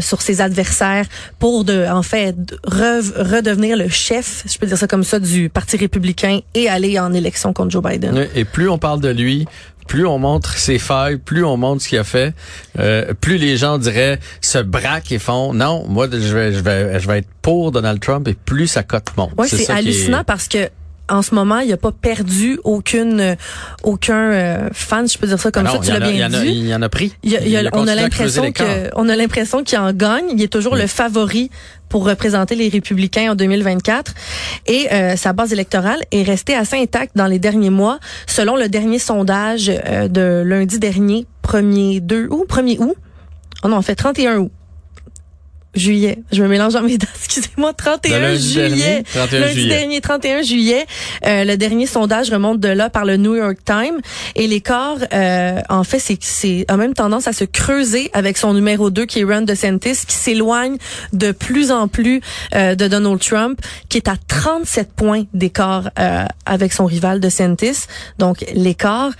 sur 0.00 0.22
ses 0.22 0.40
adversaires 0.40 1.06
pour 1.38 1.64
de 1.64 1.86
en 1.86 2.02
fait 2.02 2.34
redevenir 2.64 3.76
le 3.76 3.88
chef, 3.88 4.42
je 4.46 4.58
peux 4.58 4.66
dire 4.66 4.76
ça 4.76 4.88
comme 4.88 5.04
ça, 5.04 5.20
du 5.20 5.48
Parti 5.48 5.76
républicain 5.76 6.40
et 6.54 6.68
aller 6.68 6.98
en 6.98 7.12
élection 7.12 7.52
contre 7.52 7.70
Joe 7.70 7.82
Biden. 7.82 8.26
On 8.72 8.78
parle 8.78 9.00
de 9.00 9.08
lui, 9.08 9.46
plus 9.86 10.06
on 10.06 10.18
montre 10.18 10.56
ses 10.56 10.78
failles, 10.78 11.18
plus 11.18 11.44
on 11.44 11.56
montre 11.56 11.82
ce 11.82 11.88
qu'il 11.88 11.98
a 11.98 12.04
fait, 12.04 12.34
euh, 12.78 13.12
plus 13.20 13.36
les 13.38 13.56
gens 13.56 13.78
diraient 13.78 14.18
se 14.40 14.58
braquent 14.58 15.12
et 15.12 15.18
font 15.18 15.52
non, 15.52 15.84
moi 15.88 16.06
je 16.10 16.16
vais 16.16 16.52
je 16.52 16.60
vais 16.60 17.00
je 17.00 17.06
vais 17.06 17.18
être 17.18 17.28
pour 17.42 17.72
Donald 17.72 18.00
Trump 18.00 18.26
et 18.28 18.34
plus 18.34 18.66
sa 18.66 18.82
cote 18.82 19.16
monte. 19.16 19.32
Oui, 19.38 19.48
c'est 19.48 19.70
hallucinant 19.70 20.24
parce 20.24 20.48
que 20.48 20.68
en 21.08 21.22
ce 21.22 21.34
moment, 21.34 21.58
il 21.58 21.72
a 21.72 21.76
pas 21.76 21.92
perdu 21.92 22.58
aucune 22.64 23.20
euh, 23.20 23.34
aucun 23.82 24.32
euh, 24.32 24.68
fan, 24.72 25.08
je 25.08 25.18
peux 25.18 25.26
dire 25.26 25.38
ça 25.38 25.50
comme 25.50 25.66
ça, 25.66 25.78
tu 25.78 25.90
l'as 25.90 26.00
bien 26.00 26.28
dit. 26.28 26.36
Il 26.46 26.66
y 26.66 26.74
en 26.74 26.82
a 26.82 26.88
pris. 26.88 27.14
on 27.72 27.86
a 27.86 27.94
l'impression 27.94 28.52
que 28.52 28.90
on 28.94 29.08
a 29.08 29.16
l'impression 29.16 29.62
qu'il 29.62 29.78
en 29.78 29.92
gagne, 29.92 30.26
il 30.32 30.42
est 30.42 30.52
toujours 30.52 30.76
le 30.76 30.86
favori 30.86 31.50
pour 31.88 32.06
représenter 32.06 32.54
les 32.54 32.68
républicains 32.68 33.32
en 33.32 33.34
2024 33.34 34.14
et 34.66 34.90
euh, 34.92 35.16
sa 35.16 35.34
base 35.34 35.52
électorale 35.52 36.00
est 36.10 36.22
restée 36.22 36.54
assez 36.54 36.76
intacte 36.76 37.16
dans 37.16 37.26
les 37.26 37.38
derniers 37.38 37.70
mois 37.70 37.98
selon 38.26 38.56
le 38.56 38.68
dernier 38.68 38.98
sondage 38.98 39.66
de 39.66 40.42
lundi 40.44 40.78
dernier, 40.78 41.26
1er 41.46 42.00
2 42.00 42.28
août, 42.30 42.46
1er 42.48 42.78
août. 42.78 42.96
Non, 43.64 43.76
en 43.76 43.82
fait 43.82 43.94
31 43.94 44.38
août 44.38 44.52
juillet. 45.74 46.18
Je 46.32 46.42
me 46.42 46.48
mélange 46.48 46.74
dans 46.74 46.82
mes 46.82 46.98
dates. 46.98 47.08
Excusez-moi, 47.24 47.72
31 47.72 48.34
juillet. 48.34 49.02
31 49.12 49.40
lundi 49.40 49.52
juillet. 49.52 49.68
dernier, 49.68 50.00
31 50.00 50.42
juillet. 50.42 50.86
Euh, 51.26 51.44
le 51.44 51.56
dernier 51.56 51.86
sondage 51.86 52.30
remonte 52.30 52.60
de 52.60 52.68
là 52.68 52.90
par 52.90 53.04
le 53.04 53.16
New 53.16 53.34
York 53.34 53.58
Times. 53.64 54.00
Et 54.36 54.46
l'écart, 54.46 54.98
euh, 55.12 55.60
en 55.68 55.84
fait, 55.84 55.98
c'est 55.98 56.18
c'est 56.20 56.64
a 56.68 56.76
même 56.76 56.94
tendance 56.94 57.28
à 57.28 57.32
se 57.32 57.44
creuser 57.44 58.10
avec 58.12 58.38
son 58.38 58.54
numéro 58.54 58.90
2 58.90 59.06
qui 59.06 59.20
est 59.20 59.24
Ron 59.24 59.42
DeSantis, 59.42 60.06
qui 60.06 60.14
s'éloigne 60.14 60.76
de 61.12 61.32
plus 61.32 61.70
en 61.70 61.88
plus 61.88 62.20
euh, 62.54 62.74
de 62.74 62.88
Donald 62.88 63.20
Trump, 63.20 63.60
qui 63.88 63.98
est 63.98 64.08
à 64.08 64.16
37 64.28 64.92
points 64.92 65.24
d'écart 65.32 65.90
euh, 65.98 66.24
avec 66.46 66.72
son 66.72 66.86
rival 66.86 67.20
DeSantis. 67.20 67.86
Donc 68.18 68.44
l'écart 68.54 69.12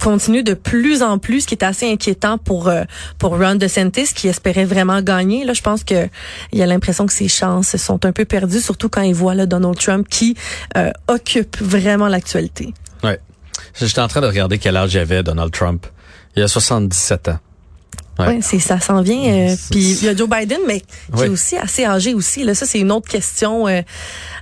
continue 0.00 0.42
de 0.42 0.54
plus 0.54 1.02
en 1.02 1.18
plus, 1.18 1.42
ce 1.42 1.46
qui 1.46 1.54
est 1.54 1.64
assez 1.64 1.90
inquiétant 1.90 2.38
pour 2.38 2.68
euh, 2.68 2.84
pour 3.18 3.38
Ron 3.38 3.56
DeSantis 3.56 4.14
qui 4.14 4.28
espérait 4.28 4.64
vraiment 4.64 5.02
gagner. 5.02 5.44
Là, 5.44 5.52
je 5.52 5.62
pense 5.62 5.84
que 5.84 6.08
il 6.52 6.62
a 6.62 6.66
l'impression 6.66 7.06
que 7.06 7.12
ses 7.12 7.28
chances 7.28 7.76
sont 7.76 8.04
un 8.04 8.12
peu 8.12 8.24
perdues, 8.24 8.60
surtout 8.60 8.88
quand 8.88 9.02
il 9.02 9.14
voit 9.14 9.34
là, 9.34 9.46
Donald 9.46 9.78
Trump 9.78 10.06
qui 10.08 10.36
euh, 10.76 10.90
occupe 11.08 11.60
vraiment 11.60 12.08
l'actualité. 12.08 12.74
Ouais. 13.02 13.18
J'étais 13.80 14.00
en 14.00 14.08
train 14.08 14.20
de 14.20 14.26
regarder 14.26 14.58
quel 14.58 14.76
âge 14.76 14.96
avait 14.96 15.22
Donald 15.22 15.52
Trump. 15.52 15.86
Il 16.36 16.42
a 16.42 16.48
77 16.48 17.28
ans. 17.28 17.38
Ouais, 18.18 18.38
c'est 18.42 18.60
ça 18.60 18.78
s'en 18.78 19.02
vient. 19.02 19.24
Euh, 19.24 19.56
puis 19.70 19.92
il 19.92 20.04
y 20.04 20.08
a 20.08 20.14
Joe 20.14 20.28
Biden, 20.28 20.60
mais 20.66 20.82
qui 21.14 21.22
est 21.24 21.28
aussi 21.28 21.56
assez 21.56 21.84
âgé 21.84 22.14
aussi. 22.14 22.44
Là, 22.44 22.54
ça 22.54 22.66
c'est 22.66 22.78
une 22.78 22.92
autre 22.92 23.08
question 23.08 23.66
euh, 23.66 23.82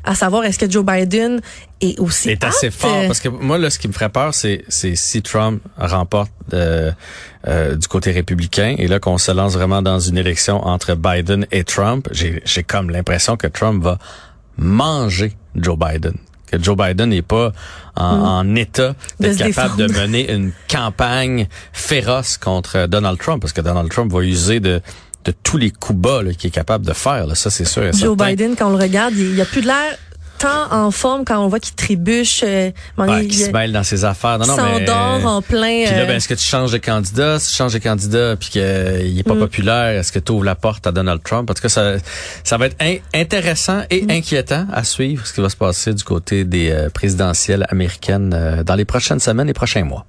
à 0.04 0.14
savoir. 0.14 0.44
Est-ce 0.44 0.58
que 0.58 0.70
Joe 0.70 0.84
Biden 0.84 1.40
est 1.80 1.98
aussi 1.98 2.30
est 2.30 2.44
assez 2.44 2.70
fort 2.70 3.06
parce 3.06 3.20
que 3.20 3.28
moi 3.28 3.58
là, 3.58 3.70
ce 3.70 3.78
qui 3.78 3.88
me 3.88 3.92
ferait 3.92 4.08
peur, 4.08 4.34
c'est 4.34 4.64
c'est 4.68 4.94
si 4.94 5.22
Trump 5.22 5.62
remporte 5.76 6.32
euh, 6.52 6.92
euh, 7.48 7.76
du 7.76 7.88
côté 7.88 8.12
républicain 8.12 8.74
et 8.78 8.86
là 8.86 9.00
qu'on 9.00 9.18
se 9.18 9.32
lance 9.32 9.54
vraiment 9.54 9.82
dans 9.82 9.98
une 9.98 10.18
élection 10.18 10.64
entre 10.64 10.94
Biden 10.94 11.46
et 11.50 11.64
Trump, 11.64 12.08
j'ai 12.12 12.42
j'ai 12.44 12.62
comme 12.62 12.90
l'impression 12.90 13.36
que 13.36 13.46
Trump 13.46 13.82
va 13.82 13.98
manger 14.56 15.32
Joe 15.56 15.78
Biden 15.78 16.14
que 16.58 16.62
Joe 16.62 16.76
Biden 16.76 17.10
n'est 17.10 17.22
pas 17.22 17.52
en, 17.96 18.16
Mm. 18.16 18.22
en 18.24 18.54
état 18.56 18.94
d'être 19.20 19.38
capable 19.38 19.76
de 19.76 19.92
mener 19.92 20.32
une 20.32 20.52
campagne 20.70 21.46
féroce 21.72 22.36
contre 22.38 22.86
Donald 22.86 23.18
Trump, 23.18 23.40
parce 23.40 23.52
que 23.52 23.60
Donald 23.60 23.90
Trump 23.90 24.12
va 24.12 24.20
user 24.22 24.60
de, 24.60 24.80
de 25.24 25.32
tous 25.42 25.56
les 25.58 25.70
coups 25.70 25.98
bas 25.98 26.20
qu'il 26.38 26.48
est 26.48 26.50
capable 26.50 26.86
de 26.86 26.92
faire. 26.92 27.26
Là. 27.26 27.34
Ça, 27.34 27.50
c'est 27.50 27.64
sûr. 27.64 27.82
et 27.82 27.92
Joe 27.92 28.00
certain. 28.16 28.26
Biden, 28.30 28.56
quand 28.56 28.68
on 28.68 28.76
le 28.76 28.82
regarde, 28.82 29.14
il, 29.16 29.34
il 29.34 29.40
a 29.40 29.44
plus 29.44 29.60
de 29.62 29.66
l'air 29.66 29.96
tant 30.42 30.72
en 30.72 30.90
forme 30.90 31.24
quand 31.24 31.38
on 31.44 31.48
voit 31.48 31.60
qu'il 31.60 31.74
trébuche. 31.74 32.42
euh, 32.44 32.70
Ouais, 32.98 33.26
qui 33.26 33.36
se 33.38 33.50
mêle 33.50 33.72
dans 33.72 33.82
ses 33.82 34.04
affaires. 34.04 34.38
Non, 34.38 34.46
non, 34.46 34.56
mais... 34.56 34.86
s'endort 34.86 35.26
en 35.36 35.42
plein. 35.42 35.84
Puis 35.86 35.94
là, 35.94 36.02
euh, 36.02 36.06
ben, 36.06 36.16
est-ce 36.16 36.28
que 36.28 36.34
tu 36.34 36.44
changes 36.44 36.72
de 36.72 36.78
candidat? 36.78 37.38
Si 37.38 37.50
tu 37.50 37.56
changes 37.56 37.72
de 37.74 37.78
candidat 37.78 38.36
puis 38.36 38.50
qu'il 38.50 38.60
est 38.60 39.22
pas 39.26 39.34
Mm. 39.34 39.38
populaire, 39.38 39.98
est-ce 40.00 40.12
que 40.12 40.18
tu 40.18 40.32
ouvres 40.32 40.44
la 40.44 40.54
porte 40.54 40.86
à 40.86 40.92
Donald 40.92 41.22
Trump? 41.22 41.48
En 41.50 41.54
tout 41.54 41.62
cas, 41.62 41.68
ça, 41.68 41.94
ça 42.44 42.56
va 42.58 42.66
être 42.66 42.76
in- 42.80 42.96
intéressant 43.14 43.82
et 43.90 44.02
Mm. 44.02 44.10
inquiétant 44.10 44.66
à 44.72 44.84
suivre 44.84 45.26
ce 45.26 45.32
qui 45.32 45.40
va 45.40 45.48
se 45.48 45.56
passer 45.56 45.94
du 45.94 46.02
côté 46.04 46.44
des 46.44 46.70
euh, 46.70 46.88
présidentielles 46.90 47.66
américaines 47.70 48.34
euh, 48.34 48.62
dans 48.64 48.74
les 48.74 48.84
prochaines 48.84 49.20
semaines 49.20 49.48
et 49.48 49.54
prochains 49.54 49.84
mois. 49.84 50.04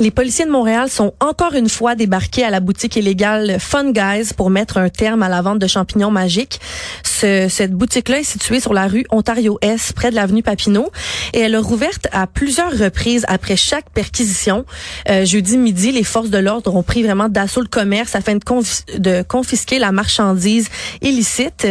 Les 0.00 0.10
policiers 0.10 0.46
de 0.46 0.50
Montréal 0.50 0.88
sont 0.88 1.12
encore 1.20 1.52
une 1.52 1.68
fois 1.68 1.94
débarqués 1.94 2.42
à 2.42 2.48
la 2.48 2.60
boutique 2.60 2.96
illégale 2.96 3.58
Fun 3.60 3.90
Guys 3.92 4.30
pour 4.34 4.48
mettre 4.48 4.78
un 4.78 4.88
terme 4.88 5.22
à 5.22 5.28
la 5.28 5.42
vente 5.42 5.58
de 5.58 5.66
champignons 5.66 6.10
magiques. 6.10 6.58
Ce- 7.04 7.48
cette 7.50 7.72
boutique-là 7.74 8.20
est 8.20 8.24
située 8.24 8.60
sur 8.60 8.72
la 8.72 8.86
rue 8.86 9.04
Ontario-Est, 9.10 9.92
près 9.92 10.10
de 10.10 10.14
l'avenue 10.14 10.42
Papineau, 10.42 10.90
et 11.34 11.40
elle 11.40 11.54
a 11.54 11.60
rouverte 11.60 12.08
à 12.12 12.26
plusieurs 12.26 12.72
reprises 12.72 13.26
après 13.28 13.56
chaque 13.56 13.90
perquisition. 13.90 14.64
Euh, 15.10 15.26
jeudi 15.26 15.58
midi, 15.58 15.92
les 15.92 16.02
forces 16.02 16.30
de 16.30 16.38
l'ordre 16.38 16.74
ont 16.74 16.82
pris 16.82 17.02
vraiment 17.02 17.28
d'assaut 17.28 17.60
le 17.60 17.68
commerce 17.68 18.14
afin 18.14 18.36
de, 18.36 18.98
de 18.98 19.22
confisquer 19.22 19.78
la 19.78 19.92
marchandise 19.92 20.68
illicite. 21.02 21.66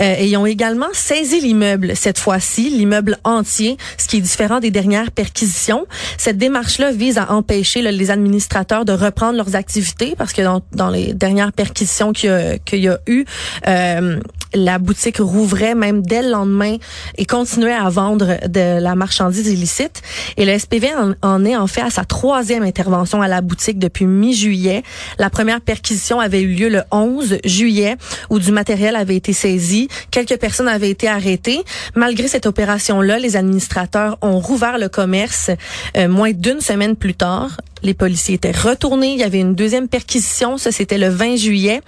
Euh, 0.00 0.14
et 0.18 0.28
ils 0.28 0.36
ont 0.38 0.46
également 0.46 0.88
saisi 0.94 1.40
l'immeuble 1.42 1.94
cette 1.94 2.18
fois-ci, 2.18 2.70
l'immeuble 2.70 3.18
entier, 3.22 3.76
ce 3.98 4.08
qui 4.08 4.16
est 4.16 4.20
différent 4.22 4.60
des 4.60 4.70
dernières 4.70 5.10
perquisitions. 5.10 5.84
Cette 6.16 6.38
démarche-là 6.38 6.90
vise 6.92 7.18
à 7.18 7.32
empêcher 7.32 7.65
là, 7.74 7.92
les 7.92 8.10
administrateurs 8.10 8.84
de 8.84 8.92
reprendre 8.92 9.36
leurs 9.36 9.56
activités 9.56 10.14
parce 10.16 10.32
que 10.32 10.42
dans, 10.42 10.62
dans 10.72 10.90
les 10.90 11.12
dernières 11.12 11.52
perquisitions 11.52 12.12
qu'il 12.12 12.30
y 12.30 12.32
a, 12.32 12.58
qu'il 12.58 12.80
y 12.80 12.88
a 12.88 12.98
eu, 13.06 13.24
euh, 13.66 14.18
la 14.54 14.78
boutique 14.78 15.18
rouvrait 15.18 15.74
même 15.74 16.02
dès 16.02 16.22
le 16.22 16.30
lendemain 16.30 16.76
et 17.18 17.26
continuait 17.26 17.74
à 17.74 17.88
vendre 17.88 18.38
de 18.48 18.80
la 18.80 18.94
marchandise 18.94 19.46
illicite. 19.46 20.02
Et 20.36 20.44
le 20.44 20.58
SPV 20.58 20.88
en, 20.94 21.14
en 21.22 21.44
est 21.44 21.56
en 21.56 21.66
fait 21.66 21.82
à 21.82 21.90
sa 21.90 22.04
troisième 22.04 22.62
intervention 22.62 23.22
à 23.22 23.28
la 23.28 23.40
boutique 23.40 23.78
depuis 23.78 24.06
mi-juillet. 24.06 24.82
La 25.18 25.30
première 25.30 25.60
perquisition 25.60 26.20
avait 26.20 26.40
eu 26.40 26.54
lieu 26.54 26.68
le 26.68 26.82
11 26.90 27.38
juillet 27.44 27.96
où 28.30 28.38
du 28.38 28.52
matériel 28.52 28.96
avait 28.96 29.16
été 29.16 29.32
saisi. 29.32 29.88
Quelques 30.10 30.38
personnes 30.38 30.68
avaient 30.68 30.90
été 30.90 31.08
arrêtées. 31.08 31.62
Malgré 31.94 32.28
cette 32.28 32.46
opération-là, 32.46 33.18
les 33.18 33.36
administrateurs 33.36 34.18
ont 34.22 34.38
rouvert 34.38 34.78
le 34.78 34.88
commerce 34.88 35.50
euh, 35.96 36.08
moins 36.08 36.32
d'une 36.32 36.60
semaine 36.60 36.96
plus 36.96 37.14
tard. 37.14 37.55
Merci. 37.56 37.75
Les 37.82 37.94
policiers 37.94 38.34
étaient 38.34 38.52
retournés. 38.52 39.12
Il 39.12 39.18
y 39.18 39.22
avait 39.22 39.40
une 39.40 39.54
deuxième 39.54 39.88
perquisition. 39.88 40.58
Ça, 40.58 40.72
c'était 40.72 40.98
le 40.98 41.08
20 41.08 41.36
juillet. 41.36 41.80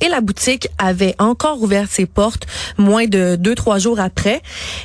Et 0.00 0.08
la 0.08 0.20
boutique 0.20 0.68
avait 0.78 1.14
encore 1.18 1.62
ouvert 1.62 1.88
ses 1.90 2.06
portes 2.06 2.46
moins 2.78 3.06
de 3.06 3.36
deux, 3.36 3.54
trois 3.54 3.78
jours 3.78 4.00
après. 4.00 4.42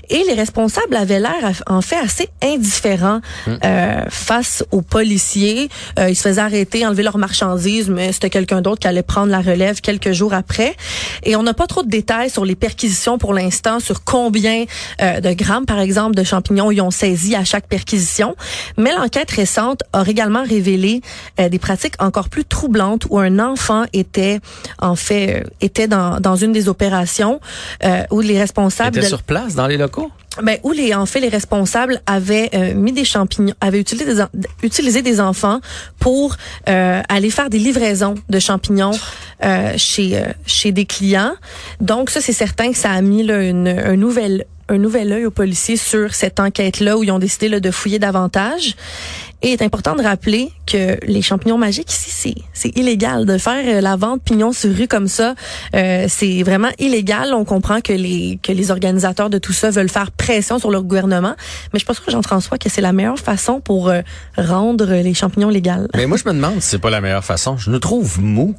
Et 0.10 0.24
les 0.28 0.34
responsables 0.34 0.96
avaient 0.96 1.20
l'air, 1.20 1.64
en 1.68 1.82
fait, 1.82 1.96
assez 1.98 2.30
indifférents 2.44 3.22
euh, 3.48 4.02
face 4.10 4.64
aux 4.72 4.82
policiers. 4.82 5.70
Euh, 5.98 6.10
ils 6.10 6.16
se 6.16 6.24
faisaient 6.24 6.42
arrêter, 6.42 6.86
enlever 6.86 7.04
leurs 7.04 7.18
marchandises, 7.18 7.90
mais 7.90 8.12
c'était 8.12 8.30
quelqu'un 8.30 8.62
d'autre 8.62 8.80
qui 8.80 8.88
allait 8.88 9.04
prendre 9.04 9.32
la 9.32 9.42
relève 9.42 9.82
quelques 9.82 10.12
jours 10.12 10.34
après. 10.34 10.76
Et 11.24 11.36
on 11.36 11.44
n'a 11.44 11.54
pas 11.54 11.68
trop 11.68 11.84
de 11.84 11.90
détails 11.90 12.30
sur 12.30 12.46
les 12.46 12.56
perquisitions 12.56 13.18
pour 13.18 13.34
l'instant, 13.34 13.80
sur 13.80 14.04
combien 14.04 14.66
euh, 15.02 15.20
de 15.20 15.34
grammes, 15.34 15.66
par 15.66 15.80
exemple, 15.80 16.16
de 16.16 16.24
champignons 16.24 16.72
ils 16.72 16.82
ont 16.82 16.92
saisi 16.92 17.36
à 17.36 17.44
chaque 17.44 17.68
perquisition. 17.68 18.36
Mais 18.78 18.94
l'enquête 18.94 19.32
récente 19.32 19.84
a 19.94 20.04
également 20.08 20.44
révélé 20.50 21.02
euh, 21.40 21.48
des 21.50 21.60
pratiques 21.60 21.94
encore 22.00 22.28
plus 22.30 22.44
troublantes 22.46 23.06
où 23.10 23.18
un 23.20 23.40
enfant 23.40 23.86
était, 23.94 24.40
en 24.80 24.96
fait, 24.96 25.44
euh, 25.46 25.50
était 25.62 25.88
dans, 25.88 26.20
dans 26.20 26.36
une 26.36 26.52
des 26.52 26.68
opérations 26.68 27.40
euh, 27.86 28.04
où 28.12 28.20
les 28.22 28.38
responsables 28.38 28.98
Était 28.98 29.06
de- 29.06 29.10
sur 29.10 29.24
place 29.24 29.56
dans 29.56 29.68
les 29.68 29.78
locaux? 29.78 30.12
ben, 30.44 30.58
où 30.64 30.72
les 30.72 30.94
en 30.94 31.06
fait 31.06 31.20
les 31.20 31.28
responsables 31.28 32.02
avaient 32.06 32.50
euh, 32.54 32.74
mis 32.74 32.94
des 32.94 33.04
champignons, 33.04 33.54
avaient 33.62 33.80
utilisé 33.80 34.06
des, 34.06 34.22
en- 34.22 34.30
utilisé 34.64 35.02
des 35.02 35.20
enfants 35.20 35.60
pour 36.00 36.38
euh, 36.70 37.02
aller 37.10 37.30
faire 37.30 37.50
des 37.50 37.58
livraisons 37.60 38.16
de 38.30 38.40
champignons 38.40 38.92
euh, 39.44 39.74
chez 39.76 40.24
chez 40.46 40.72
des 40.72 40.86
clients. 40.86 41.34
Donc 41.82 42.10
ça 42.10 42.22
c'est 42.22 42.32
certain 42.46 42.72
que 42.72 42.78
ça 42.78 42.92
a 42.92 43.02
mis 43.02 43.24
là, 43.24 43.42
une, 43.42 43.68
un 43.68 43.96
nouvel 43.98 44.46
un 44.72 44.78
nouvel 44.78 45.12
œil 45.12 45.26
aux 45.26 45.32
policiers 45.32 45.78
sur 45.78 46.14
cette 46.14 46.40
enquête-là 46.40 46.96
où 46.96 47.04
ils 47.04 47.12
ont 47.12 47.18
décidé 47.18 47.50
là, 47.50 47.60
de 47.60 47.72
fouiller 47.72 47.98
davantage. 47.98 48.76
Et 49.42 49.50
il 49.50 49.54
est 49.54 49.62
important 49.62 49.96
de 49.96 50.04
rappeler 50.04 50.52
que 50.66 50.98
les 51.06 51.22
champignons 51.22 51.58
magiques 51.58 51.92
ici, 51.92 52.36
c'est, 52.54 52.78
illégal 52.78 53.26
de 53.26 53.38
faire 53.38 53.64
euh, 53.66 53.82
la 53.82 53.96
vente 53.96 54.22
pignon 54.22 54.52
sur 54.52 54.76
rue 54.76 54.88
comme 54.88 55.08
ça. 55.08 55.34
Euh, 55.76 56.06
c'est 56.10 56.44
vraiment 56.44 56.70
illégal. 56.78 57.34
On 57.34 57.46
comprend 57.46 57.80
que 57.80 57.94
les 57.94 58.40
que 58.44 58.52
les 58.52 58.70
organisateurs 58.70 59.30
de 59.30 59.38
tout 59.38 59.54
ça 59.54 59.70
veulent 59.70 59.90
faire 59.90 60.12
pression 60.12 60.60
sur 60.60 60.72
le 60.72 60.82
gouvernement, 60.82 61.36
mais 61.74 61.80
je 61.80 61.86
pas 61.86 61.94
sûre, 61.94 62.10
Jean-François, 62.10 62.58
que 62.58 62.70
c'est 62.70 62.82
la 62.82 62.92
meilleure 62.92 63.20
façon 63.20 63.62
pour 63.62 63.90
euh, 63.90 64.02
rendre 64.38 64.94
les 64.94 65.14
champignons 65.14 65.50
légaux. 65.50 65.88
Mais 65.96 66.06
moi, 66.06 66.18
je 66.18 66.28
me 66.28 66.34
demande 66.34 66.62
si 66.62 66.70
c'est 66.70 66.80
pas 66.80 66.90
la 66.90 67.02
meilleure 67.02 67.26
façon. 67.26 67.58
Je 67.58 67.70
nous 67.70 67.80
trouve 67.80 68.20
mou. 68.20 68.56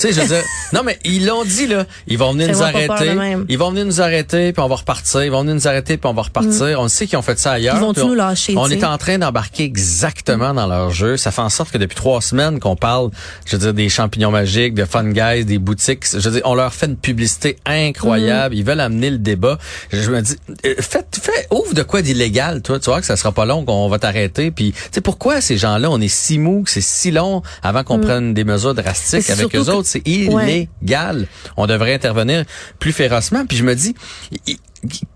Tu 0.00 0.06
sais, 0.06 0.12
je 0.14 0.20
veux 0.20 0.34
dire, 0.34 0.44
non, 0.72 0.80
mais 0.82 0.98
ils 1.04 1.26
l'ont 1.26 1.44
dit, 1.44 1.66
là. 1.66 1.84
Ils 2.06 2.16
vont 2.16 2.32
venir 2.32 2.48
nous 2.48 2.62
arrêter. 2.62 3.14
Ils 3.50 3.58
vont 3.58 3.70
venir 3.70 3.84
nous 3.84 4.00
arrêter, 4.00 4.52
puis 4.52 4.62
on 4.62 4.68
va 4.68 4.76
repartir. 4.76 5.22
Ils 5.22 5.30
vont 5.30 5.42
venir 5.42 5.54
nous 5.54 5.68
arrêter, 5.68 5.98
puis 5.98 6.08
on 6.08 6.14
va 6.14 6.22
repartir. 6.22 6.80
On 6.80 6.88
sait 6.88 7.06
qu'ils 7.06 7.18
ont 7.18 7.22
fait 7.22 7.38
ça 7.38 7.52
ailleurs. 7.52 7.76
Mm. 7.76 7.84
Ils 7.84 7.92
puis 7.92 8.02
on- 8.02 8.08
nous 8.08 8.14
lâcher, 8.14 8.54
On 8.56 8.70
est 8.70 8.82
en 8.82 8.96
train 8.96 9.18
d'embarquer 9.18 9.64
exactement 9.64 10.54
dans 10.54 10.66
leur 10.66 10.90
jeu. 10.90 11.18
Ça 11.18 11.30
fait 11.30 11.42
en 11.42 11.50
sorte 11.50 11.70
que 11.70 11.76
depuis 11.78 11.96
trois 11.96 12.22
semaines 12.22 12.60
qu'on 12.60 12.76
parle, 12.76 13.10
je 13.44 13.56
veux 13.56 13.58
dire, 13.58 13.74
des 13.74 13.90
champignons 13.90 14.30
magiques, 14.30 14.74
de 14.74 14.86
fun 14.86 15.04
guys, 15.04 15.44
des 15.44 15.58
boutiques. 15.58 16.04
Je 16.10 16.18
veux 16.18 16.30
dire, 16.36 16.42
on 16.44 16.54
leur 16.54 16.72
fait 16.72 16.86
une 16.86 16.96
publicité 16.96 17.56
incroyable. 17.66 18.54
Mm. 18.54 18.58
Ils 18.58 18.64
veulent 18.64 18.80
amener 18.80 19.10
le 19.10 19.18
débat. 19.18 19.58
Je, 19.92 20.10
me 20.10 20.22
dis, 20.22 20.36
euh, 20.64 20.74
faites, 20.80 21.20
fais, 21.22 21.46
ouvre 21.50 21.74
de 21.74 21.82
quoi 21.82 22.00
d'illégal, 22.00 22.62
toi. 22.62 22.78
Tu 22.78 22.86
vois 22.86 23.00
que 23.00 23.06
ça 23.06 23.16
sera 23.16 23.32
pas 23.32 23.44
long 23.44 23.64
qu'on 23.66 23.88
va 23.88 23.98
t'arrêter. 23.98 24.50
Puis, 24.50 24.72
tu 24.72 24.78
sais, 24.92 25.00
pourquoi 25.02 25.40
ces 25.42 25.58
gens-là, 25.58 25.90
on 25.90 26.00
est 26.00 26.08
si 26.08 26.38
mou, 26.38 26.62
que 26.62 26.70
c'est 26.70 26.80
si 26.80 27.10
long 27.10 27.42
avant 27.62 27.84
qu'on 27.84 27.98
prenne 27.98 28.32
des 28.32 28.44
mesures 28.44 28.74
drastiques 28.74 29.28
avec 29.28 29.54
eux 29.54 29.68
autres? 29.68 29.89
C'est 29.90 30.06
illégal. 30.06 31.26
On 31.56 31.66
devrait 31.66 31.94
intervenir 31.94 32.44
plus 32.78 32.92
férocement. 32.92 33.44
Puis 33.44 33.56
je 33.56 33.64
me 33.64 33.74
dis, 33.74 33.96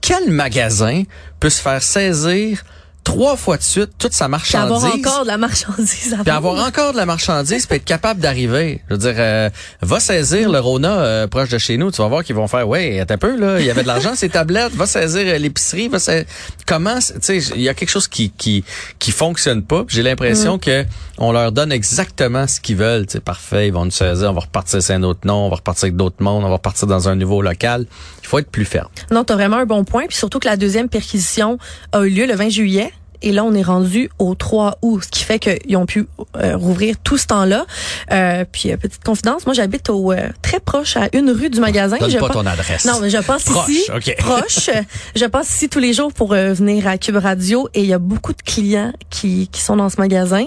quel 0.00 0.30
magasin 0.30 1.04
peut 1.38 1.50
se 1.50 1.62
faire 1.62 1.80
saisir 1.80 2.64
trois 3.04 3.36
fois 3.36 3.56
de 3.56 3.62
suite 3.62 3.90
toute 3.98 4.12
sa 4.12 4.24
Puis 4.24 4.32
marchandise? 4.32 4.84
avoir 4.84 4.94
encore 4.94 5.22
de 5.22 5.28
la 5.28 5.38
marchandise 5.38 6.16
Puis 6.22 6.30
avoir 6.30 6.66
encore 6.66 6.92
de 6.92 6.96
la 6.96 7.06
marchandise, 7.06 7.66
puis 7.66 7.76
être 7.76 7.84
capable 7.84 8.20
d'arriver. 8.20 8.80
Je 8.88 8.94
veux 8.94 8.98
dire, 8.98 9.14
euh, 9.18 9.50
va 9.82 10.00
saisir 10.00 10.50
le 10.50 10.58
Rona 10.58 10.98
euh, 10.98 11.26
proche 11.26 11.50
de 11.50 11.58
chez 11.58 11.76
nous. 11.76 11.90
Tu 11.90 12.02
vas 12.02 12.08
voir 12.08 12.24
qu'ils 12.24 12.34
vont 12.34 12.48
faire, 12.48 12.68
ouais, 12.68 12.98
attends 12.98 13.14
un 13.14 13.18
peu 13.18 13.36
là, 13.36 13.60
il 13.60 13.66
y 13.66 13.70
avait 13.70 13.82
de 13.82 13.86
l'argent 13.86 14.14
ces 14.14 14.28
tablettes. 14.28 14.74
Va 14.74 14.86
saisir 14.86 15.22
euh, 15.26 15.38
l'épicerie. 15.38 15.88
Va 15.88 15.98
saisir... 15.98 16.24
comment, 16.66 16.98
tu 16.98 17.12
sais, 17.20 17.38
il 17.54 17.62
y 17.62 17.68
a 17.68 17.74
quelque 17.74 17.90
chose 17.90 18.08
qui 18.08 18.30
qui 18.30 18.64
qui 18.98 19.12
fonctionne 19.12 19.62
pas. 19.62 19.84
puis 19.84 19.96
J'ai 19.96 20.02
l'impression 20.02 20.58
que 20.58 20.84
on 21.18 21.30
leur 21.30 21.52
donne 21.52 21.70
exactement 21.70 22.46
ce 22.46 22.60
qu'ils 22.60 22.76
veulent. 22.76 23.06
C'est 23.08 23.22
parfait, 23.22 23.68
ils 23.68 23.72
vont 23.72 23.84
nous 23.84 23.90
saisir, 23.90 24.30
on 24.30 24.34
va 24.34 24.40
repartir 24.40 24.82
sur 24.82 24.94
un 24.94 25.02
autre 25.02 25.20
nom, 25.24 25.46
on 25.46 25.48
va 25.50 25.56
repartir 25.56 25.84
avec 25.84 25.96
d'autres 25.96 26.20
mondes, 26.22 26.44
on 26.44 26.48
va 26.48 26.54
repartir 26.54 26.88
dans 26.88 27.08
un 27.08 27.14
nouveau 27.14 27.42
local. 27.42 27.86
Il 28.24 28.26
faut 28.26 28.38
être 28.38 28.50
plus 28.50 28.64
ferme. 28.64 28.88
Non, 29.10 29.22
tu 29.22 29.34
as 29.34 29.36
vraiment 29.36 29.58
un 29.58 29.66
bon 29.66 29.84
point. 29.84 30.06
Puis 30.06 30.16
surtout 30.16 30.38
que 30.38 30.48
la 30.48 30.56
deuxième 30.56 30.88
perquisition 30.88 31.58
a 31.92 32.00
eu 32.06 32.08
lieu 32.08 32.26
le 32.26 32.34
20 32.34 32.48
juillet. 32.48 32.90
Et 33.22 33.32
là, 33.32 33.44
on 33.44 33.54
est 33.54 33.62
rendu 33.62 34.10
au 34.18 34.34
3 34.34 34.78
août, 34.82 35.02
ce 35.04 35.08
qui 35.08 35.24
fait 35.24 35.38
qu'ils 35.38 35.76
ont 35.76 35.86
pu 35.86 36.06
euh, 36.36 36.56
rouvrir 36.56 36.96
tout 37.02 37.16
ce 37.16 37.26
temps-là. 37.26 37.66
Euh, 38.12 38.44
puis, 38.50 38.70
euh, 38.72 38.76
petite 38.76 39.02
confidence, 39.02 39.46
moi, 39.46 39.54
j'habite 39.54 39.88
au 39.90 40.12
euh, 40.12 40.28
très 40.42 40.60
proche, 40.60 40.96
à 40.96 41.08
une 41.14 41.30
rue 41.30 41.50
du 41.50 41.60
magasin. 41.60 41.96
Donne 41.98 42.10
Je 42.10 42.18
pas 42.18 42.26
pense- 42.28 42.36
ton 42.36 42.46
adresse. 42.46 42.84
Non, 42.84 42.98
mais 43.00 43.10
je 43.10 43.18
passe 43.18 43.44
Proche, 43.44 43.68
ici, 43.68 43.90
ok. 43.94 44.14
proche. 44.18 44.70
Je 45.16 45.24
passe 45.26 45.50
ici 45.50 45.68
tous 45.68 45.78
les 45.78 45.92
jours 45.92 46.12
pour 46.12 46.32
euh, 46.34 46.52
venir 46.52 46.86
à 46.86 46.98
Cube 46.98 47.16
Radio 47.16 47.68
et 47.74 47.80
il 47.80 47.86
y 47.86 47.92
a 47.94 47.98
beaucoup 47.98 48.32
de 48.32 48.42
clients 48.42 48.92
qui, 49.10 49.48
qui 49.48 49.60
sont 49.62 49.76
dans 49.76 49.88
ce 49.88 49.96
magasin. 49.98 50.46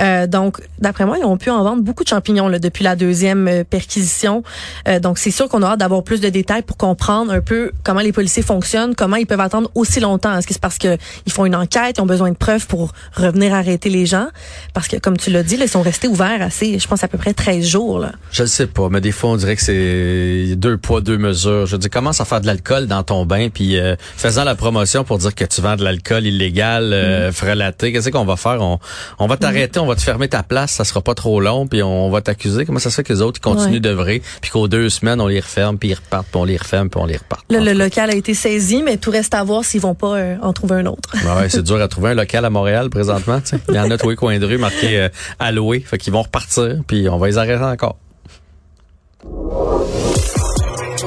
Euh, 0.00 0.26
donc, 0.26 0.60
d'après 0.78 1.06
moi, 1.06 1.16
ils 1.18 1.24
ont 1.24 1.36
pu 1.38 1.50
en 1.50 1.62
vendre 1.62 1.82
beaucoup 1.82 2.04
de 2.04 2.08
champignons 2.08 2.48
là, 2.48 2.58
depuis 2.58 2.84
la 2.84 2.96
deuxième 2.96 3.64
perquisition. 3.68 4.42
Euh, 4.86 5.00
donc, 5.00 5.18
c'est 5.18 5.30
sûr 5.30 5.48
qu'on 5.48 5.62
a 5.62 5.68
hâte 5.68 5.78
d'avoir 5.80 6.02
plus 6.02 6.20
de 6.20 6.28
détails 6.28 6.62
pour 6.62 6.76
comprendre 6.76 7.32
un 7.32 7.40
peu 7.40 7.72
comment 7.84 8.00
les 8.00 8.12
policiers 8.12 8.42
fonctionnent, 8.42 8.94
comment 8.94 9.16
ils 9.16 9.26
peuvent 9.26 9.40
attendre 9.40 9.70
aussi 9.74 10.00
longtemps. 10.00 10.36
Est-ce 10.36 10.46
que 10.46 10.52
c'est 10.52 10.60
parce 10.60 10.78
que 10.78 10.96
ils 11.26 11.32
font 11.32 11.46
une 11.46 11.54
enquête, 11.56 11.96
ils 11.98 12.00
ont 12.00 12.06
besoin 12.08 12.30
de 12.32 12.36
preuves 12.36 12.66
pour 12.66 12.92
revenir 13.14 13.54
arrêter 13.54 13.88
les 13.88 14.06
gens. 14.06 14.26
Parce 14.74 14.88
que, 14.88 14.96
comme 14.96 15.16
tu 15.16 15.30
l'as 15.30 15.44
dit, 15.44 15.56
là, 15.56 15.66
ils 15.66 15.70
sont 15.70 15.82
restés 15.82 16.08
ouverts 16.08 16.42
assez, 16.42 16.78
je 16.78 16.88
pense, 16.88 17.04
à 17.04 17.08
peu 17.08 17.18
près 17.18 17.34
13 17.34 17.64
jours. 17.64 18.00
Là. 18.00 18.12
Je 18.32 18.42
ne 18.42 18.48
sais 18.48 18.66
pas, 18.66 18.88
mais 18.90 19.00
des 19.00 19.12
fois, 19.12 19.30
on 19.30 19.36
dirait 19.36 19.54
que 19.54 19.62
c'est 19.62 20.56
deux 20.56 20.76
poids, 20.76 21.00
deux 21.00 21.18
mesures. 21.18 21.66
Je 21.66 21.76
dis, 21.76 21.88
commence 21.88 22.20
à 22.20 22.24
faire 22.24 22.40
de 22.40 22.46
l'alcool 22.46 22.86
dans 22.86 23.02
ton 23.02 23.24
bain, 23.24 23.48
puis 23.48 23.78
euh, 23.78 23.94
faisant 24.16 24.44
la 24.44 24.54
promotion 24.54 25.04
pour 25.04 25.18
dire 25.18 25.34
que 25.34 25.44
tu 25.44 25.60
vends 25.60 25.76
de 25.76 25.84
l'alcool 25.84 26.26
illégal, 26.26 26.90
euh, 26.92 27.28
mm. 27.28 27.32
frelaté. 27.32 27.92
Qu'est-ce 27.92 28.10
qu'on 28.10 28.24
va 28.24 28.36
faire? 28.36 28.60
On, 28.60 28.78
on 29.18 29.26
va 29.26 29.36
t'arrêter, 29.36 29.78
on 29.78 29.86
va 29.86 29.94
te 29.94 30.02
fermer 30.02 30.28
ta 30.28 30.42
place, 30.42 30.72
ça 30.72 30.84
sera 30.84 31.02
pas 31.02 31.14
trop 31.14 31.40
long, 31.40 31.66
puis 31.66 31.82
on 31.82 32.10
va 32.10 32.20
t'accuser. 32.20 32.64
Comment 32.64 32.78
ça 32.78 32.90
se 32.90 32.96
fait 32.96 33.04
que 33.04 33.12
les 33.12 33.20
autres 33.20 33.38
ils 33.38 33.40
continuent 33.40 33.80
d'œuvrer, 33.80 34.22
puis 34.40 34.50
qu'aux 34.50 34.68
deux 34.68 34.88
semaines, 34.88 35.20
on 35.20 35.26
les 35.26 35.40
referme, 35.40 35.78
puis 35.78 35.90
ils 35.90 35.94
repartent, 35.94 36.26
puis 36.30 36.40
on 36.40 36.44
les 36.44 36.56
referme, 36.56 36.88
puis 36.88 37.00
on 37.00 37.06
les 37.06 37.16
repart. 37.16 37.44
le 37.50 37.72
local 37.72 38.10
a 38.10 38.14
été 38.14 38.34
saisi, 38.34 38.82
mais 38.82 38.96
tout 38.96 39.10
reste 39.10 39.34
à 39.34 39.42
voir 39.42 39.64
s'ils 39.64 39.80
vont 39.80 39.94
pas 39.94 40.16
euh, 40.16 40.36
en 40.42 40.52
trouver 40.52 40.76
un 40.76 40.86
autre. 40.86 41.14
ouais, 41.14 41.48
c'est 41.48 41.62
dur 41.62 41.80
à 41.80 41.88
trouver 41.88 41.97
un 42.06 42.14
local 42.14 42.44
à 42.44 42.50
Montréal 42.50 42.90
présentement. 42.90 43.40
Il 43.68 43.74
y 43.74 43.78
en 43.78 43.90
a 43.90 43.98
tous 43.98 44.10
les 44.10 44.16
coins 44.16 44.38
de 44.38 44.46
rue 44.46 44.58
marqués 44.58 45.00
euh, 45.00 45.08
alloués, 45.38 45.80
fait 45.80 45.98
qu'ils 45.98 46.12
vont 46.12 46.22
repartir, 46.22 46.76
puis 46.86 47.08
on 47.08 47.18
va 47.18 47.26
les 47.26 47.38
arrêter 47.38 47.62
encore. 47.62 47.96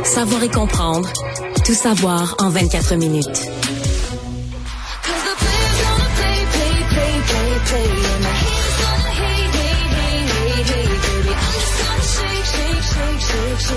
Savoir 0.03 0.43
et 0.43 0.49
comprendre, 0.49 1.09
tout 1.65 1.73
savoir 1.73 2.35
en 2.39 2.49
24 2.49 2.95
minutes. 2.95 3.50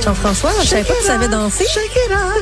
Jean-François, 0.02 0.50
je 0.62 0.66
savais 0.66 0.84
pas 0.84 0.94
que 0.94 1.00
tu 1.00 1.06
savais 1.06 1.28
danser. 1.28 1.64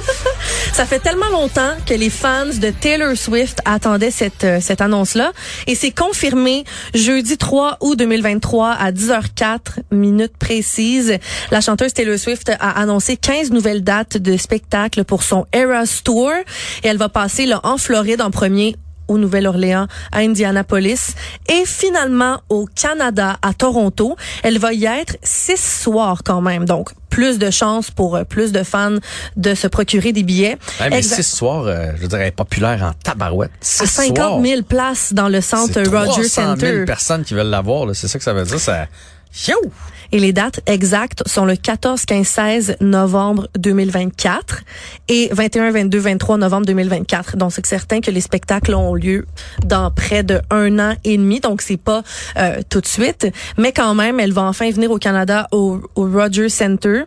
Ça 0.72 0.86
fait 0.86 0.98
tellement 0.98 1.28
longtemps 1.30 1.72
que 1.86 1.94
les 1.94 2.10
fans 2.10 2.46
de 2.46 2.70
Taylor 2.70 3.16
Swift 3.16 3.60
attendaient 3.64 4.10
cette, 4.10 4.44
euh, 4.44 4.58
cette 4.60 4.80
annonce-là. 4.80 5.32
Et 5.66 5.74
c'est 5.74 5.90
confirmé 5.90 6.64
jeudi 6.94 7.36
3 7.36 7.78
août 7.80 7.98
2023 7.98 8.70
à 8.70 8.90
10h04 8.90 9.82
minutes 9.90 10.36
précises. 10.38 11.18
La 11.50 11.60
chanteuse 11.60 11.92
Taylor 11.92 12.18
Swift 12.18 12.50
a 12.58 12.70
annoncé 12.80 13.16
15 13.16 13.50
nouvelles 13.50 13.84
dates 13.84 14.16
de 14.16 14.36
spectacles 14.36 15.04
pour 15.04 15.22
son 15.22 15.46
Eras 15.52 16.00
Tour. 16.04 16.32
Et 16.82 16.88
elle 16.88 16.98
va 16.98 17.08
passer 17.08 17.46
là, 17.46 17.60
en 17.64 17.76
Floride 17.78 18.22
en 18.22 18.30
premier 18.30 18.76
au 19.08 19.18
Nouvelle-Orléans, 19.18 19.86
à 20.12 20.18
Indianapolis 20.18 21.14
et 21.48 21.64
finalement 21.64 22.40
au 22.48 22.66
Canada, 22.66 23.36
à 23.42 23.54
Toronto. 23.54 24.16
Elle 24.42 24.58
va 24.58 24.72
y 24.72 24.86
être 24.86 25.16
six 25.22 25.60
soirs 25.60 26.22
quand 26.24 26.40
même. 26.40 26.64
Donc, 26.64 26.90
plus 27.12 27.38
de 27.38 27.50
chances 27.50 27.90
pour 27.90 28.16
euh, 28.16 28.24
plus 28.24 28.52
de 28.52 28.62
fans 28.62 28.96
de 29.36 29.54
se 29.54 29.66
procurer 29.66 30.12
des 30.12 30.22
billets. 30.22 30.56
mais 30.90 31.02
six 31.02 31.22
soirs, 31.22 31.64
euh, 31.66 31.92
je 32.00 32.06
dirais, 32.06 32.30
populaire 32.30 32.82
en 32.82 32.92
tabarouette. 33.04 33.50
à 33.80 33.86
50 33.86 34.44
000 34.44 34.62
places 34.62 35.12
dans 35.12 35.28
le 35.28 35.40
centre 35.40 35.82
Rogers 35.82 36.28
Center. 36.28 36.72
000 36.72 36.86
personnes 36.86 37.24
qui 37.24 37.34
veulent 37.34 37.50
l'avoir, 37.50 37.94
c'est 37.94 38.08
ça 38.08 38.18
que 38.18 38.24
ça 38.24 38.32
veut 38.32 38.44
dire. 38.44 38.58
Ça... 38.58 38.86
Et 40.12 40.18
les 40.18 40.34
dates 40.34 40.60
exactes 40.66 41.26
sont 41.26 41.46
le 41.46 41.56
14, 41.56 42.04
15, 42.04 42.26
16 42.26 42.76
novembre 42.82 43.48
2024 43.58 44.60
et 45.08 45.30
21, 45.32 45.70
22, 45.70 45.98
23 45.98 46.36
novembre 46.36 46.66
2024. 46.66 47.38
Donc, 47.38 47.52
c'est 47.52 47.64
certain 47.64 48.02
que 48.02 48.10
les 48.10 48.20
spectacles 48.20 48.74
ont 48.74 48.94
lieu 48.94 49.24
dans 49.64 49.90
près 49.90 50.22
de 50.22 50.42
un 50.50 50.78
an 50.78 50.94
et 51.04 51.16
demi. 51.16 51.40
Donc, 51.40 51.62
c'est 51.62 51.78
pas 51.78 52.02
euh, 52.36 52.60
tout 52.68 52.82
de 52.82 52.86
suite. 52.86 53.26
Mais 53.56 53.72
quand 53.72 53.94
même, 53.94 54.20
elle 54.20 54.34
va 54.34 54.42
enfin 54.42 54.70
venir 54.70 54.90
au 54.90 54.98
Canada 54.98 55.48
au, 55.50 55.80
au 55.94 56.02
Rogers 56.02 56.50
Center. 56.50 57.04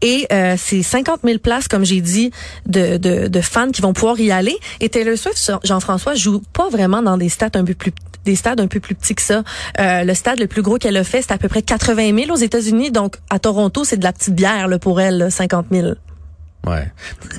Et 0.00 0.26
euh, 0.32 0.54
c'est 0.56 0.82
50 0.82 1.20
000 1.24 1.38
places, 1.38 1.68
comme 1.68 1.84
j'ai 1.84 2.00
dit, 2.00 2.30
de, 2.64 2.96
de, 2.96 3.28
de, 3.28 3.40
fans 3.42 3.70
qui 3.70 3.82
vont 3.82 3.92
pouvoir 3.92 4.18
y 4.18 4.30
aller. 4.30 4.56
Et 4.80 4.88
Taylor 4.88 5.18
Swift, 5.18 5.52
Jean-François, 5.62 6.14
joue 6.14 6.40
pas 6.54 6.70
vraiment 6.70 7.02
dans 7.02 7.18
des 7.18 7.28
stades 7.28 7.56
un 7.56 7.64
peu 7.64 7.74
plus 7.74 7.92
des 8.26 8.36
stades 8.36 8.60
un 8.60 8.66
peu 8.66 8.80
plus 8.80 8.94
petits 8.94 9.14
que 9.14 9.22
ça. 9.22 9.42
Euh, 9.80 10.04
le 10.04 10.14
stade 10.14 10.38
le 10.38 10.46
plus 10.46 10.60
gros 10.60 10.76
qu'elle 10.76 10.96
a 10.98 11.04
fait, 11.04 11.22
c'est 11.22 11.32
à 11.32 11.38
peu 11.38 11.48
près 11.48 11.62
80 11.62 12.14
000 12.24 12.30
aux 12.30 12.36
États-Unis. 12.36 12.90
Donc, 12.90 13.16
à 13.30 13.38
Toronto, 13.38 13.84
c'est 13.84 13.96
de 13.96 14.04
la 14.04 14.12
petite 14.12 14.34
bière 14.34 14.68
là, 14.68 14.78
pour 14.78 15.00
elle, 15.00 15.28
50 15.30 15.66
000. 15.70 15.94
Ouais. 16.66 16.90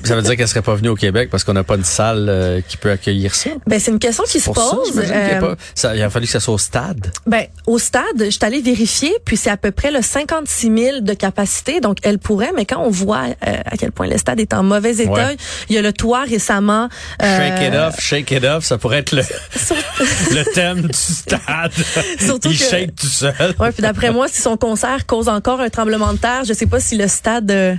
Ça 0.04 0.16
veut 0.16 0.22
dire 0.22 0.36
qu'elle 0.36 0.48
serait 0.48 0.62
pas 0.62 0.74
venue 0.74 0.88
au 0.88 0.94
Québec 0.94 1.28
parce 1.30 1.44
qu'on 1.44 1.52
n'a 1.52 1.62
pas 1.62 1.76
une 1.76 1.84
salle 1.84 2.28
euh, 2.30 2.60
qui 2.66 2.78
peut 2.78 2.90
accueillir 2.90 3.34
ça? 3.34 3.50
Ben 3.66 3.78
c'est 3.78 3.90
une 3.90 3.98
question 3.98 4.24
qui 4.24 4.40
se 4.40 4.48
pose. 4.50 4.92
Euh, 4.96 5.54
ça, 5.74 5.94
il, 5.94 6.02
a 6.02 6.08
fallu 6.08 6.24
que 6.24 6.32
ça 6.32 6.40
soit 6.40 6.54
au 6.54 6.58
stade. 6.58 7.12
Ben 7.26 7.44
au 7.66 7.78
stade, 7.78 8.04
je 8.18 8.30
suis 8.30 8.40
allée 8.42 8.62
vérifier, 8.62 9.12
puis 9.26 9.36
c'est 9.36 9.50
à 9.50 9.58
peu 9.58 9.70
près 9.70 9.90
le 9.90 10.00
56 10.00 10.74
000 10.74 11.00
de 11.00 11.12
capacité, 11.12 11.80
donc 11.80 11.98
elle 12.04 12.18
pourrait. 12.18 12.52
Mais 12.56 12.64
quand 12.64 12.80
on 12.80 12.88
voit 12.88 13.26
euh, 13.46 13.56
à 13.66 13.76
quel 13.76 13.92
point 13.92 14.06
le 14.06 14.16
stade 14.16 14.40
est 14.40 14.54
en 14.54 14.62
mauvais 14.62 14.96
état, 14.96 15.32
il 15.68 15.74
y 15.74 15.78
a 15.78 15.82
le 15.82 15.92
toit 15.92 16.22
récemment. 16.22 16.88
shake 17.20 17.60
it 17.60 17.74
off, 17.74 18.00
shake 18.00 18.30
it 18.30 18.44
off, 18.44 18.64
ça 18.64 18.78
pourrait 18.78 18.98
être 18.98 19.12
le 19.12 19.22
le 20.30 20.54
thème 20.54 20.82
du 20.82 20.92
stade. 20.92 21.72
Surtout 22.18 22.48
il 22.50 22.58
shake 22.58 22.96
tout 22.96 23.06
seul. 23.06 23.54
Ouais, 23.60 23.72
puis 23.72 23.82
d'après 23.82 24.10
moi, 24.10 24.26
si 24.28 24.40
son 24.40 24.56
concert 24.56 25.04
cause 25.04 25.28
encore 25.28 25.60
un 25.60 25.68
tremblement 25.68 26.14
de 26.14 26.18
terre, 26.18 26.44
je 26.46 26.54
sais 26.54 26.66
pas 26.66 26.80
si 26.80 26.96
le 26.96 27.08
stade 27.08 27.78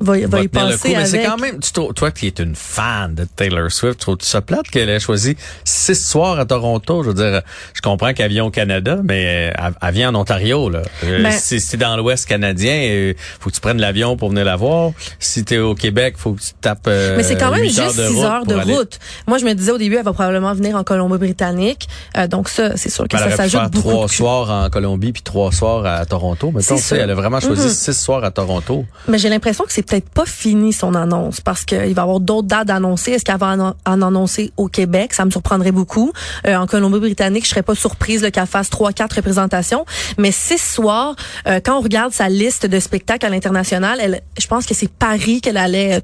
va, 0.00 0.26
va, 0.26 0.42
y 0.42 0.48
passer 0.48 0.94
Mais 0.96 1.06
c'est 1.06 1.22
quand 1.22 1.38
même, 1.38 1.60
toi 1.94 2.10
qui 2.10 2.26
es 2.26 2.34
une 2.38 2.54
fan 2.54 3.14
de 3.14 3.24
Taylor 3.24 3.70
Swift, 3.70 4.00
trouves-tu 4.00 4.26
ça 4.26 4.40
plate 4.40 4.68
qu'elle 4.68 4.88
ait 4.88 5.00
choisi 5.00 5.36
six 5.64 5.94
soirs 5.94 6.38
à 6.38 6.46
Toronto? 6.46 7.02
Je 7.02 7.08
veux 7.10 7.14
dire, 7.14 7.42
je 7.74 7.80
comprends 7.80 8.12
qu'elle 8.12 8.30
vient 8.30 8.44
au 8.44 8.50
Canada, 8.50 9.00
mais 9.04 9.52
elle, 9.82 9.92
vient 9.92 10.14
en 10.14 10.20
Ontario. 10.20 10.70
Là. 10.70 10.82
Euh, 11.04 11.22
ben- 11.22 11.32
si 11.32 11.60
c'est 11.60 11.76
dans 11.76 11.96
l'Ouest 11.96 12.26
canadien, 12.26 12.74
euh, 12.74 13.14
faut 13.38 13.50
que 13.50 13.54
tu 13.54 13.60
prennes 13.60 13.80
l'avion 13.80 14.16
pour 14.16 14.30
venir 14.30 14.44
la 14.44 14.56
voir. 14.56 14.92
Si 15.18 15.44
tu 15.44 15.54
es 15.54 15.58
au 15.58 15.74
Québec, 15.74 16.14
faut 16.16 16.32
que 16.32 16.40
tu 16.40 16.52
tapes 16.60 16.86
euh, 16.88 17.16
Mais 17.16 17.22
c'est 17.22 17.36
quand 17.36 17.50
même 17.50 17.64
juste 17.64 17.92
six 17.92 18.22
heures 18.22 18.46
de 18.46 18.54
route. 18.54 18.98
Moi, 19.26 19.38
je 19.38 19.44
me 19.44 19.52
disais 19.52 19.72
au 19.72 19.78
début, 19.78 19.96
elle 19.96 20.04
va 20.04 20.12
probablement 20.12 20.54
venir 20.54 20.76
en 20.76 20.84
Colombie-Britannique. 20.84 21.88
donc 22.28 22.48
ça, 22.48 22.76
c'est 22.76 22.90
sûr 22.90 23.06
que 23.06 23.16
ben, 23.16 23.30
ça 23.30 23.36
s'ajoute 23.36 23.70
beaucoup. 23.72 23.88
trois 23.88 24.08
soirs 24.08 24.50
en 24.50 24.70
Colombie 24.70 25.12
puis 25.12 25.22
trois 25.22 25.52
soirs 25.52 25.84
à 25.84 26.06
Toronto. 26.06 26.52
Mais 26.54 26.62
elle 26.92 27.10
a 27.10 27.14
vraiment 27.14 27.40
choisi 27.40 27.66
mm-hmm. 27.66 27.92
six 27.92 28.00
soirs 28.00 28.24
à 28.24 28.30
Toronto. 28.30 28.84
Mais 29.08 29.18
j'ai 29.18 29.28
l'impression 29.28 29.64
que 29.64 29.72
c'est 29.72 29.89
peut-être 29.90 30.08
pas 30.08 30.26
fini 30.26 30.72
son 30.72 30.94
annonce 30.94 31.40
parce 31.40 31.64
qu'il 31.64 31.78
va 31.78 31.86
y 31.86 31.90
avoir 31.90 32.20
d'autres 32.20 32.46
dates 32.46 32.70
annoncées. 32.70 33.12
Est-ce 33.12 33.24
qu'elle 33.24 33.38
va 33.38 33.74
en, 33.84 34.02
annoncer 34.02 34.52
au 34.56 34.68
Québec? 34.68 35.12
Ça 35.12 35.24
me 35.24 35.30
surprendrait 35.30 35.72
beaucoup. 35.72 36.12
Euh, 36.46 36.54
en 36.54 36.66
Colombie-Britannique, 36.66 37.44
je 37.44 37.50
serais 37.50 37.62
pas 37.62 37.74
surprise 37.74 38.26
qu'elle 38.32 38.46
fasse 38.46 38.70
trois, 38.70 38.92
quatre 38.92 39.14
représentations. 39.14 39.84
Mais 40.16 40.30
six 40.30 40.58
soirs, 40.58 41.16
euh, 41.46 41.60
quand 41.64 41.78
on 41.78 41.80
regarde 41.80 42.12
sa 42.12 42.28
liste 42.28 42.66
de 42.66 42.78
spectacles 42.78 43.26
à 43.26 43.30
l'international, 43.30 44.20
je 44.38 44.46
pense 44.46 44.64
que 44.64 44.74
c'est 44.74 44.90
Paris 44.90 45.40
qu'elle 45.40 45.56
allait 45.56 46.02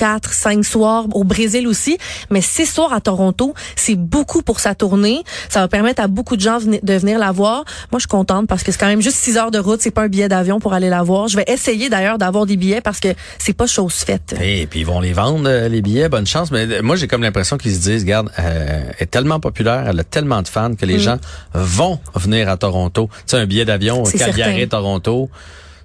quatre, 0.00 0.32
cinq 0.32 0.64
soirs 0.64 1.04
au 1.12 1.24
Brésil 1.24 1.66
aussi, 1.66 1.98
mais 2.30 2.40
six 2.40 2.64
soirs 2.64 2.94
à 2.94 3.02
Toronto, 3.02 3.52
c'est 3.76 3.96
beaucoup 3.96 4.40
pour 4.40 4.58
sa 4.58 4.74
tournée. 4.74 5.22
Ça 5.50 5.60
va 5.60 5.68
permettre 5.68 6.00
à 6.02 6.06
beaucoup 6.06 6.36
de 6.36 6.40
gens 6.40 6.58
de 6.58 6.94
venir 6.94 7.18
la 7.18 7.32
voir. 7.32 7.64
Moi, 7.92 7.98
je 7.98 8.04
suis 8.04 8.08
contente 8.08 8.46
parce 8.48 8.62
que 8.62 8.72
c'est 8.72 8.78
quand 8.78 8.86
même 8.86 9.02
juste 9.02 9.18
six 9.18 9.36
heures 9.36 9.50
de 9.50 9.58
route, 9.58 9.82
c'est 9.82 9.90
pas 9.90 10.04
un 10.04 10.08
billet 10.08 10.30
d'avion 10.30 10.58
pour 10.58 10.72
aller 10.72 10.88
la 10.88 11.02
voir. 11.02 11.28
Je 11.28 11.36
vais 11.36 11.44
essayer 11.48 11.90
d'ailleurs 11.90 12.16
d'avoir 12.16 12.46
des 12.46 12.56
billets 12.56 12.80
parce 12.80 12.98
que 12.98 13.08
c'est 13.38 13.52
pas 13.52 13.66
chose 13.66 13.92
faite. 13.92 14.34
Et 14.40 14.66
puis 14.66 14.80
ils 14.80 14.86
vont 14.86 15.00
les 15.00 15.12
vendre 15.12 15.46
euh, 15.46 15.68
les 15.68 15.82
billets, 15.82 16.08
bonne 16.08 16.26
chance. 16.26 16.50
Mais 16.50 16.66
euh, 16.66 16.80
moi, 16.82 16.96
j'ai 16.96 17.06
comme 17.06 17.22
l'impression 17.22 17.58
qu'ils 17.58 17.74
se 17.74 17.80
disent, 17.80 18.04
regarde, 18.04 18.30
euh, 18.38 18.82
elle 18.88 19.02
est 19.02 19.10
tellement 19.10 19.38
populaire, 19.38 19.84
elle 19.86 20.00
a 20.00 20.04
tellement 20.04 20.40
de 20.40 20.48
fans 20.48 20.74
que 20.74 20.86
les 20.86 20.96
mm. 20.96 21.00
gens 21.00 21.18
vont 21.52 22.00
venir 22.14 22.48
à 22.48 22.56
Toronto. 22.56 23.10
Tu 23.12 23.22
sais, 23.26 23.36
un 23.36 23.44
billet 23.44 23.66
d'avion 23.66 24.02
Calgary-Toronto 24.04 25.28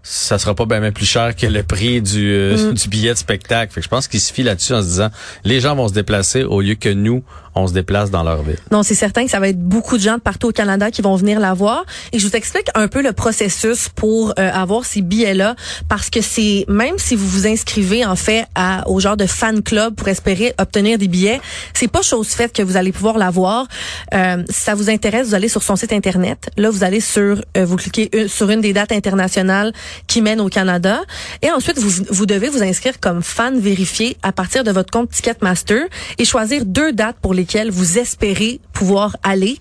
ça 0.08 0.38
sera 0.38 0.54
pas 0.54 0.66
bien 0.66 0.92
plus 0.92 1.08
cher 1.08 1.36
que 1.36 1.48
le 1.48 1.64
prix 1.64 2.00
du, 2.00 2.32
euh, 2.32 2.72
mm. 2.72 2.74
du 2.76 2.90
billet 2.90 3.14
de 3.14 3.18
spectacle. 3.18 3.74
Fait 3.74 3.82
que 3.82 3.84
je 3.84 3.90
pense 3.90 4.08
qu'il 4.08 4.22
se 4.22 4.32
fie 4.32 4.44
là-dessus 4.44 4.74
en 4.74 4.82
se 4.84 4.88
disant 4.88 5.10
les 5.44 5.60
gens 5.60 5.76
vont 5.76 5.88
se 5.88 5.94
déplacer 5.94 6.44
au 6.44 6.62
lieu 6.62 6.76
que 6.76 6.90
nous 6.90 7.24
on 7.56 7.68
se 7.68 7.74
déplace 7.74 8.12
dans 8.12 8.24
leur 8.24 8.44
ville. 8.44 8.60
Non, 8.72 8.84
c'est 8.84 8.96
certain 8.96 9.26
que 9.26 9.32
ça 9.32 9.40
va 9.40 9.48
être 9.48 9.60
beaucoup 9.60 9.98
de 9.98 10.02
gens 10.02 10.16
de 10.16 10.22
partout 10.22 10.50
au 10.50 10.52
Canada 10.52 10.92
qui 10.92 11.02
vont 11.02 11.16
venir 11.16 11.40
la 11.40 11.54
voir. 11.54 11.86
Et 12.12 12.20
je 12.20 12.28
vous 12.28 12.36
explique 12.36 12.68
un 12.76 12.88
peu 12.88 13.02
le 13.02 13.14
processus 13.14 13.90
pour 13.90 14.34
euh, 14.38 14.52
avoir 14.52 14.86
ces 14.86 15.02
billets-là, 15.02 15.56
parce 15.88 16.10
que 16.10 16.22
c'est 16.22 16.66
même 16.68 16.98
si 16.98 17.16
vous 17.16 17.28
vous 17.28 17.48
inscrivez 17.48 18.06
en 18.06 18.16
fait 18.16 18.46
à, 18.56 18.88
au 18.90 19.00
genre 19.00 19.18
de 19.18 19.26
fan 19.26 19.62
club 19.62 19.96
pour 19.96 20.08
espérer 20.08 20.54
obtenir 20.60 20.98
des 20.98 21.08
billets, 21.08 21.40
c'est 21.74 21.88
pas 21.88 22.02
chose 22.02 22.28
faite 22.30 22.54
que 22.54 22.62
vous 22.62 22.78
allez 22.78 22.92
pouvoir 22.92 23.18
l'avoir. 23.18 23.68
Euh, 24.14 24.44
si 24.50 24.62
ça 24.62 24.76
vous 24.76 24.90
intéresse, 24.90 25.28
vous 25.28 25.36
allez 25.36 25.50
sur 25.50 25.64
son 25.64 25.76
site 25.76 25.94
internet. 25.94 26.50
Là, 26.58 26.70
vous 26.70 26.84
allez 26.84 27.00
sur, 27.00 27.42
euh, 27.58 27.66
vous 27.66 27.78
cliquez 27.78 28.28
sur 28.28 28.50
une 28.50 28.62
des 28.62 28.74
dates 28.74 28.92
internationales 28.92 29.72
qui 30.08 30.22
mènent 30.22 30.42
au 30.42 30.50
Canada, 30.50 31.02
et 31.42 31.52
ensuite 31.52 31.80
vous, 31.80 32.04
vous 32.10 32.26
devez 32.26 32.50
vous 32.50 32.64
inscrire 32.64 33.00
comme 33.00 33.24
fan 33.24 33.60
vérifié 33.60 34.18
à 34.24 34.32
partir 34.32 34.64
de 34.64 34.72
votre 34.72 34.92
compte 34.92 35.10
Ticketmaster 35.10 35.88
et 36.18 36.26
choisir 36.26 36.66
deux 36.66 36.92
dates 36.92 37.18
pour 37.22 37.34
les 37.34 37.45
vous 37.72 38.00
espérez 38.00 38.60
pouvoir 38.76 39.18
aller. 39.24 39.58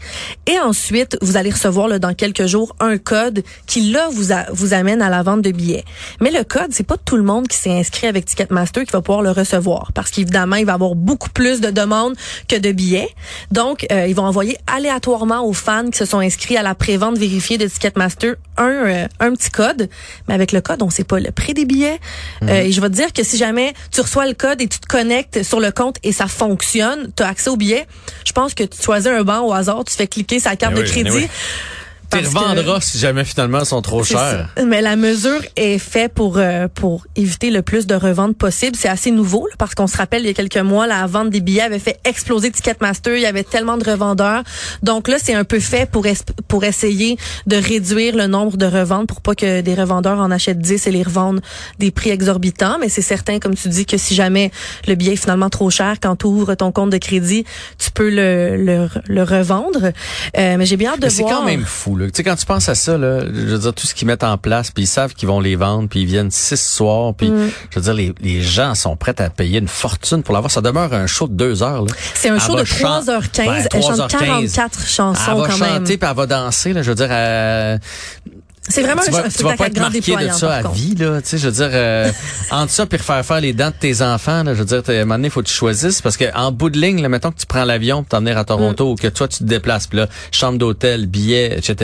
Et 0.46 0.58
ensuite, 0.58 1.16
vous 1.22 1.38
allez 1.38 1.50
recevoir 1.50 1.88
là, 1.88 1.98
dans 1.98 2.12
quelques 2.12 2.46
jours 2.46 2.76
un 2.80 2.98
code 2.98 3.42
qui 3.66 3.92
là 3.92 4.08
vous 4.12 4.34
vous 4.52 4.74
amène 4.74 5.00
à 5.00 5.08
la 5.08 5.22
vente 5.22 5.40
de 5.40 5.50
billets. 5.50 5.84
Mais 6.20 6.30
le 6.30 6.44
code, 6.44 6.72
c'est 6.72 6.86
pas 6.86 6.98
tout 6.98 7.16
le 7.16 7.22
monde 7.22 7.48
qui 7.48 7.56
s'est 7.56 7.72
inscrit 7.72 8.06
avec 8.06 8.26
Ticketmaster 8.26 8.84
qui 8.84 8.92
va 8.92 9.00
pouvoir 9.00 9.22
le 9.22 9.30
recevoir 9.30 9.92
parce 9.92 10.10
qu'évidemment, 10.10 10.56
il 10.56 10.66
va 10.66 10.74
avoir 10.74 10.94
beaucoup 10.94 11.30
plus 11.30 11.60
de 11.60 11.70
demandes 11.70 12.14
que 12.48 12.56
de 12.56 12.72
billets. 12.72 13.08
Donc, 13.50 13.86
euh, 13.92 14.06
ils 14.06 14.14
vont 14.14 14.24
envoyer 14.24 14.58
aléatoirement 14.66 15.46
aux 15.46 15.52
fans 15.52 15.90
qui 15.90 15.98
se 15.98 16.04
sont 16.04 16.18
inscrits 16.18 16.56
à 16.56 16.62
la 16.62 16.74
prévente 16.74 17.16
vérifiée 17.16 17.56
de 17.56 17.66
Ticketmaster 17.66 18.34
un 18.56 18.68
euh, 18.68 19.06
un 19.20 19.32
petit 19.32 19.50
code. 19.50 19.88
Mais 20.28 20.34
avec 20.34 20.52
le 20.52 20.60
code, 20.60 20.82
on 20.82 20.90
sait 20.90 21.04
pas 21.04 21.20
le 21.20 21.30
prix 21.30 21.54
des 21.54 21.64
billets. 21.64 22.00
Mhm. 22.42 22.48
Euh, 22.48 22.62
et 22.62 22.72
je 22.72 22.80
vais 22.80 22.88
te 22.88 22.94
dire 22.94 23.12
que 23.12 23.22
si 23.22 23.36
jamais 23.36 23.72
tu 23.92 24.00
reçois 24.00 24.26
le 24.26 24.34
code 24.34 24.60
et 24.60 24.66
tu 24.66 24.80
te 24.80 24.86
connectes 24.86 25.42
sur 25.44 25.60
le 25.60 25.70
compte 25.70 25.96
et 26.02 26.12
ça 26.12 26.26
fonctionne, 26.26 27.12
tu 27.16 27.22
as 27.22 27.28
accès 27.28 27.50
aux 27.50 27.56
billets 27.56 27.86
je 28.24 28.32
pense 28.32 28.54
que 28.54 28.64
tu 28.64 28.82
choisiras 28.82 29.03
choisis 29.04 29.20
un 29.20 29.24
banc 29.24 29.46
au 29.46 29.52
hasard, 29.52 29.84
tu 29.84 29.94
fais 29.94 30.06
cliquer 30.06 30.38
sa 30.38 30.56
carte 30.56 30.74
Ben 30.74 30.82
de 30.82 30.88
oui, 30.88 31.02
ben 31.02 31.10
crédit. 31.10 31.28
Tu 32.20 32.26
revendras 32.54 32.80
si 32.80 32.98
jamais 32.98 33.24
finalement 33.24 33.60
elles 33.60 33.66
sont 33.66 33.82
trop 33.82 34.04
ça. 34.04 34.46
Mais 34.66 34.82
la 34.82 34.96
mesure 34.96 35.40
est 35.56 35.78
faite 35.78 36.12
pour 36.14 36.38
euh, 36.38 36.68
pour 36.72 37.06
éviter 37.16 37.50
le 37.50 37.62
plus 37.62 37.86
de 37.86 37.94
reventes 37.94 38.36
possible. 38.36 38.76
C'est 38.78 38.88
assez 38.88 39.10
nouveau 39.10 39.46
là, 39.46 39.54
parce 39.58 39.74
qu'on 39.74 39.86
se 39.86 39.96
rappelle 39.96 40.22
il 40.22 40.26
y 40.26 40.30
a 40.30 40.34
quelques 40.34 40.56
mois 40.58 40.86
la 40.86 41.06
vente 41.06 41.30
des 41.30 41.40
billets 41.40 41.62
avait 41.62 41.78
fait 41.78 41.98
exploser 42.04 42.50
Ticketmaster. 42.50 43.16
Il 43.16 43.22
y 43.22 43.26
avait 43.26 43.44
tellement 43.44 43.76
de 43.76 43.88
revendeurs. 43.90 44.42
Donc 44.82 45.08
là 45.08 45.16
c'est 45.20 45.34
un 45.34 45.44
peu 45.44 45.60
fait 45.60 45.88
pour 45.90 46.06
es- 46.06 46.14
pour 46.48 46.64
essayer 46.64 47.16
de 47.46 47.56
réduire 47.56 48.16
le 48.16 48.26
nombre 48.26 48.56
de 48.56 48.66
reventes 48.66 49.08
pour 49.08 49.20
pas 49.20 49.34
que 49.34 49.60
des 49.60 49.74
revendeurs 49.74 50.18
en 50.18 50.30
achètent 50.30 50.58
10 50.58 50.86
et 50.86 50.90
les 50.90 51.02
revendent 51.02 51.40
des 51.78 51.90
prix 51.90 52.10
exorbitants. 52.10 52.78
Mais 52.80 52.88
c'est 52.88 53.02
certain 53.02 53.38
comme 53.38 53.54
tu 53.54 53.68
dis 53.68 53.86
que 53.86 53.96
si 53.98 54.14
jamais 54.14 54.50
le 54.86 54.94
billet 54.94 55.12
est 55.14 55.16
finalement 55.16 55.50
trop 55.50 55.70
cher 55.70 55.96
quand 56.02 56.16
tu 56.16 56.26
ouvres 56.26 56.54
ton 56.54 56.72
compte 56.72 56.90
de 56.90 56.98
crédit, 56.98 57.44
tu 57.78 57.90
peux 57.90 58.10
le 58.10 58.56
le, 58.56 58.88
le 59.08 59.22
revendre. 59.22 59.92
Euh, 60.38 60.56
mais 60.58 60.66
j'ai 60.66 60.76
bien 60.76 60.92
hâte 60.92 61.00
de 61.00 61.04
Mais 61.06 61.10
c'est 61.10 61.22
quand 61.22 61.44
même 61.44 61.64
fou. 61.64 61.96
Là. 61.96 62.03
Tu 62.06 62.16
sais, 62.16 62.22
quand 62.24 62.36
tu 62.36 62.46
penses 62.46 62.68
à 62.68 62.74
ça, 62.74 62.96
là, 62.98 63.20
je 63.20 63.30
veux 63.30 63.58
dire, 63.58 63.74
tout 63.74 63.86
ce 63.86 63.94
qu'ils 63.94 64.06
mettent 64.06 64.24
en 64.24 64.38
place, 64.38 64.70
puis 64.70 64.84
ils 64.84 64.86
savent 64.86 65.14
qu'ils 65.14 65.28
vont 65.28 65.40
les 65.40 65.56
vendre, 65.56 65.88
puis 65.88 66.00
ils 66.00 66.06
viennent 66.06 66.30
six 66.30 66.60
soirs, 66.60 67.14
puis 67.14 67.30
Mm. 67.30 67.50
je 67.70 67.78
veux 67.78 67.82
dire, 67.82 67.94
les, 67.94 68.14
les 68.20 68.42
gens 68.42 68.74
sont 68.74 68.96
prêts 68.96 69.20
à 69.20 69.30
payer 69.30 69.58
une 69.58 69.68
fortune 69.68 70.22
pour 70.22 70.34
l'avoir. 70.34 70.50
Ça 70.50 70.60
demeure 70.60 70.92
un 70.92 71.06
show 71.06 71.26
de 71.28 71.34
deux 71.34 71.62
heures. 71.62 71.82
là. 71.82 71.92
C'est 72.14 72.28
un 72.30 72.34
Elle 72.36 72.40
show 72.40 72.56
de 72.56 72.64
chan- 72.64 73.00
3h15. 73.00 73.48
Ouais, 73.48 73.64
Elle 73.72 73.82
chante 73.82 73.98
3h15. 73.98 74.08
44 74.08 74.86
chansons 74.86 75.20
Elle 75.32 75.36
va 75.40 75.46
quand 75.46 75.52
chanter 75.56 75.70
même. 75.72 75.84
puis 75.84 75.98
elle 76.00 76.16
va 76.16 76.26
danser. 76.26 76.72
Là, 76.72 76.82
je 76.82 76.88
veux 76.90 76.94
dire, 76.96 77.10
elle- 77.12 77.80
C'est 78.66 78.82
vraiment 78.82 79.02
tu 79.02 79.10
un, 79.10 79.20
vas, 79.22 79.28
tu 79.28 79.42
vas 79.42 79.56
pas 79.56 79.66
être 79.66 79.78
marqué 79.78 80.00
de 80.16 80.30
ça 80.32 80.54
à 80.56 80.68
vie 80.68 80.94
là. 80.94 81.20
Tu 81.20 81.28
sais, 81.28 81.38
je 81.38 81.46
veux 81.48 81.52
dire, 81.52 81.68
euh, 81.70 82.10
entre 82.50 82.70
ça 82.72 82.86
puis 82.86 82.96
refaire 82.98 83.24
faire 83.24 83.40
les 83.40 83.52
dents 83.52 83.68
de 83.68 83.74
tes 83.74 84.00
enfants, 84.00 84.42
là, 84.42 84.54
je 84.54 84.60
veux 84.60 84.64
dire, 84.64 84.82
t'es- 84.82 84.96
à 84.98 85.02
un 85.02 85.04
moment 85.04 85.16
donné, 85.16 85.28
faut 85.28 85.42
que 85.42 85.48
tu 85.48 85.52
choisisses 85.52 86.00
parce 86.00 86.16
que 86.16 86.24
en 86.34 86.50
bout 86.50 86.70
de 86.70 86.78
ligne, 86.80 87.02
là, 87.02 87.10
mettons 87.10 87.30
que 87.30 87.38
tu 87.38 87.44
prends 87.46 87.64
l'avion 87.64 88.02
pour 88.02 88.08
t'en 88.08 88.20
venir 88.20 88.38
à 88.38 88.44
Toronto 88.44 88.86
Mm. 88.86 88.90
ou 88.92 88.94
que 88.96 89.08
toi 89.08 89.28
tu 89.28 89.38
te 89.40 89.44
déplaces, 89.44 89.86
puis 89.86 89.98
là, 89.98 90.08
chambre 90.32 90.58
d'hôtel, 90.58 91.06
billets, 91.06 91.58
etc. 91.58 91.74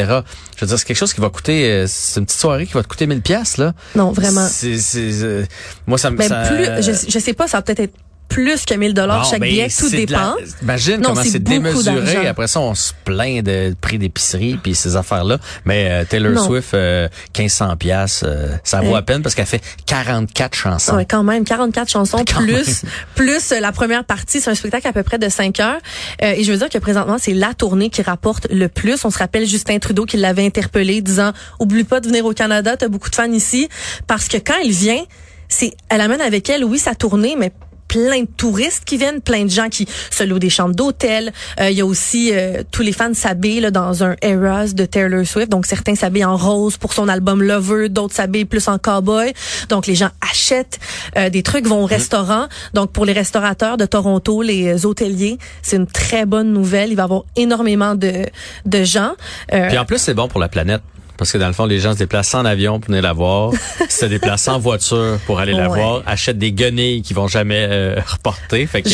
Je 0.57 0.65
veux 0.65 0.69
dire, 0.69 0.79
c'est 0.79 0.87
quelque 0.87 0.97
chose 0.97 1.13
qui 1.13 1.21
va 1.21 1.29
coûter, 1.29 1.71
euh, 1.71 1.85
c'est 1.87 2.19
une 2.21 2.27
petite 2.27 2.41
soirée 2.41 2.67
qui 2.67 2.73
va 2.73 2.83
te 2.83 2.89
coûter 2.89 3.07
1000 3.07 3.21
pièces 3.21 3.59
là. 3.59 3.75
Non, 3.95 4.13
vraiment. 4.13 4.47
C'est, 4.51 4.79
c'est, 4.79 5.11
euh, 5.23 5.45
moi 5.87 5.99
ça 5.99 6.11
me. 6.11 6.17
Mais 6.17 6.29
ça- 6.29 6.43
plus, 6.49 6.65
je, 6.83 6.93
je 7.11 7.19
sais 7.19 7.35
pas, 7.35 7.47
ça 7.47 7.59
va 7.59 7.63
peut-être 7.63 7.81
être 7.81 7.95
plus 8.31 8.65
que 8.65 8.73
1000 8.75 8.95
dollars 8.95 9.25
chaque 9.29 9.41
ben, 9.41 9.51
billet, 9.51 9.69
tout 9.69 9.91
dépend. 9.91 10.37
Imagine 10.63 11.01
Non, 11.01 11.11
comment 11.11 11.23
c'est 11.23 11.43
démesuré. 11.43 12.27
Après 12.27 12.47
ça, 12.47 12.61
on 12.61 12.75
se 12.75 12.93
plaint 13.05 13.45
de 13.45 13.75
prix 13.81 13.99
d'épicerie 13.99 14.59
puis 14.63 14.75
ces 14.75 14.97
affaires-là. 14.97 15.39
Mais 15.67 15.89
euh, 15.91 16.05
Taylor 16.09 16.33
Non. 16.33 16.45
Swift, 16.47 16.73
euh, 16.73 17.09
1500 17.37 17.77
pièces, 17.77 18.25
ça 18.65 18.81
vaut 18.81 18.93
Ouais. 18.93 18.97
à 18.99 19.03
peine 19.03 19.21
parce 19.23 19.35
qu'elle 19.35 19.47
fait 19.47 19.63
44 19.87 20.55
chansons. 20.55 20.95
Ouais, 20.97 21.05
quand 21.05 21.23
même, 21.23 21.45
44 21.45 21.89
chansons 21.91 22.25
Quand 22.27 22.43
plus 22.43 22.83
plus 23.15 23.53
euh, 23.53 23.61
la 23.61 23.73
première 23.73 24.05
partie, 24.05 24.41
c'est 24.41 24.51
un 24.51 24.55
spectacle 24.55 24.87
à 24.87 24.93
peu 24.93 25.03
près 25.03 25.19
de 25.19 25.29
5 25.29 25.59
heures. 25.61 25.79
Euh, 26.23 26.33
et 26.37 26.45
je 26.45 26.53
veux 26.53 26.59
dire 26.59 26.69
que 26.69 26.79
présentement, 26.79 27.17
c'est 27.21 27.35
la 27.35 27.53
tournée 27.55 27.91
qui 27.91 28.03
rapporte 28.03 28.47
le 28.51 28.69
plus. 28.69 29.05
On 29.05 29.11
se 29.11 29.19
rappelle 29.19 29.47
Justin 29.47 29.79
Trudeau 29.81 30.07
qui 30.07 30.17
l'avait 30.17 30.47
interpellé 30.47 31.03
disant 31.03 31.33
"Oublie 31.59 31.85
pas 31.85 32.01
de 32.01 32.07
venir 32.07 32.25
au 32.25 32.33
Canada, 32.33 32.77
t'as 32.77 32.89
beaucoup 32.89 33.11
de 33.11 33.15
fans 33.17 33.33
ici" 33.33 33.69
parce 34.07 34.29
que 34.29 34.37
quand 34.37 34.59
il 34.65 34.73
vient, 34.73 35.03
c'est 35.49 35.73
elle 35.89 36.01
amène 36.01 36.21
avec 36.21 36.49
elle 36.49 36.65
oui 36.65 36.79
sa 36.79 36.95
tournée 36.95 37.35
mais 37.37 37.53
plein 37.91 38.21
de 38.21 38.29
touristes 38.37 38.85
qui 38.85 38.99
viennent, 38.99 39.21
plein 39.21 39.45
de 39.45 39.51
gens 39.51 39.69
qui 39.69 39.89
se 40.13 40.23
louent 40.23 40.39
des 40.39 40.49
chambres 40.49 40.77
d'hôtel. 40.77 41.33
Euh, 41.61 41.71
Il 41.71 41.77
y 41.77 41.81
a 41.81 41.87
aussi 41.87 42.31
euh, 42.33 42.63
tous 42.71 42.83
les 42.83 42.93
fans 42.93 43.13
s'habillent 43.15 43.59
là, 43.59 43.73
dans 43.73 44.05
un 44.05 44.15
Eras 44.23 44.69
de 44.75 44.85
Taylor 44.85 45.27
Swift. 45.27 45.49
Donc 45.49 45.67
certains 45.67 45.97
s'habillent 45.97 46.25
en 46.25 46.37
rose 46.37 46.77
pour 46.77 46.93
son 46.93 47.09
album 47.09 47.43
Lover, 47.43 47.89
d'autres 47.89 48.15
s'habillent 48.15 48.45
plus 48.45 48.69
en 48.69 48.79
cowboy. 48.79 49.33
Donc 49.71 49.89
les 49.89 49.97
gens 49.97 50.11
achètent 50.21 50.79
euh, 51.17 51.31
des 51.31 51.43
trucs, 51.43 51.67
vont 51.67 51.83
au 51.83 51.87
restaurant. 51.87 52.47
Donc 52.75 52.93
pour 52.93 53.07
les 53.07 53.13
restaurateurs 53.13 53.77
de 53.77 53.87
Toronto, 53.87 54.41
les 54.41 54.87
hôteliers, 54.87 55.39
c'est 55.61 55.77
une 55.77 55.89
très 55.89 56.27
bonne 56.27 56.53
nouvelle. 56.53 56.91
Il 56.91 56.97
va 56.97 57.03
y 57.03 57.05
avoir 57.07 57.25
énormément 57.35 57.97
de 57.97 58.25
de 58.67 58.85
gens. 58.85 59.13
Euh, 59.53 59.67
Puis 59.69 59.79
en 59.79 59.85
plus, 59.85 59.99
c'est 59.99 60.15
bon 60.15 60.29
pour 60.29 60.39
la 60.39 60.49
planète. 60.49 60.83
Parce 61.21 61.33
que 61.33 61.37
dans 61.37 61.49
le 61.49 61.53
fond, 61.53 61.67
les 61.67 61.81
gens 61.81 61.93
se 61.93 61.99
déplacent 61.99 62.35
en 62.35 62.47
avion 62.47 62.81
pour 62.81 62.89
venir 62.89 63.03
la 63.03 63.13
voir, 63.13 63.53
se 63.91 64.07
déplacent 64.07 64.49
en 64.49 64.59
voiture 64.59 65.19
pour 65.27 65.39
aller 65.39 65.53
la 65.53 65.69
Ouais. 65.69 65.79
voir, 65.79 66.03
achètent 66.07 66.39
des 66.39 66.51
guenilles 66.51 67.03
qui 67.03 67.13
vont 67.13 67.29
jamais 67.29 67.67
euh, 67.69 68.01
reporter. 68.07 68.65
Fait 68.67 68.81
que, 68.81 68.89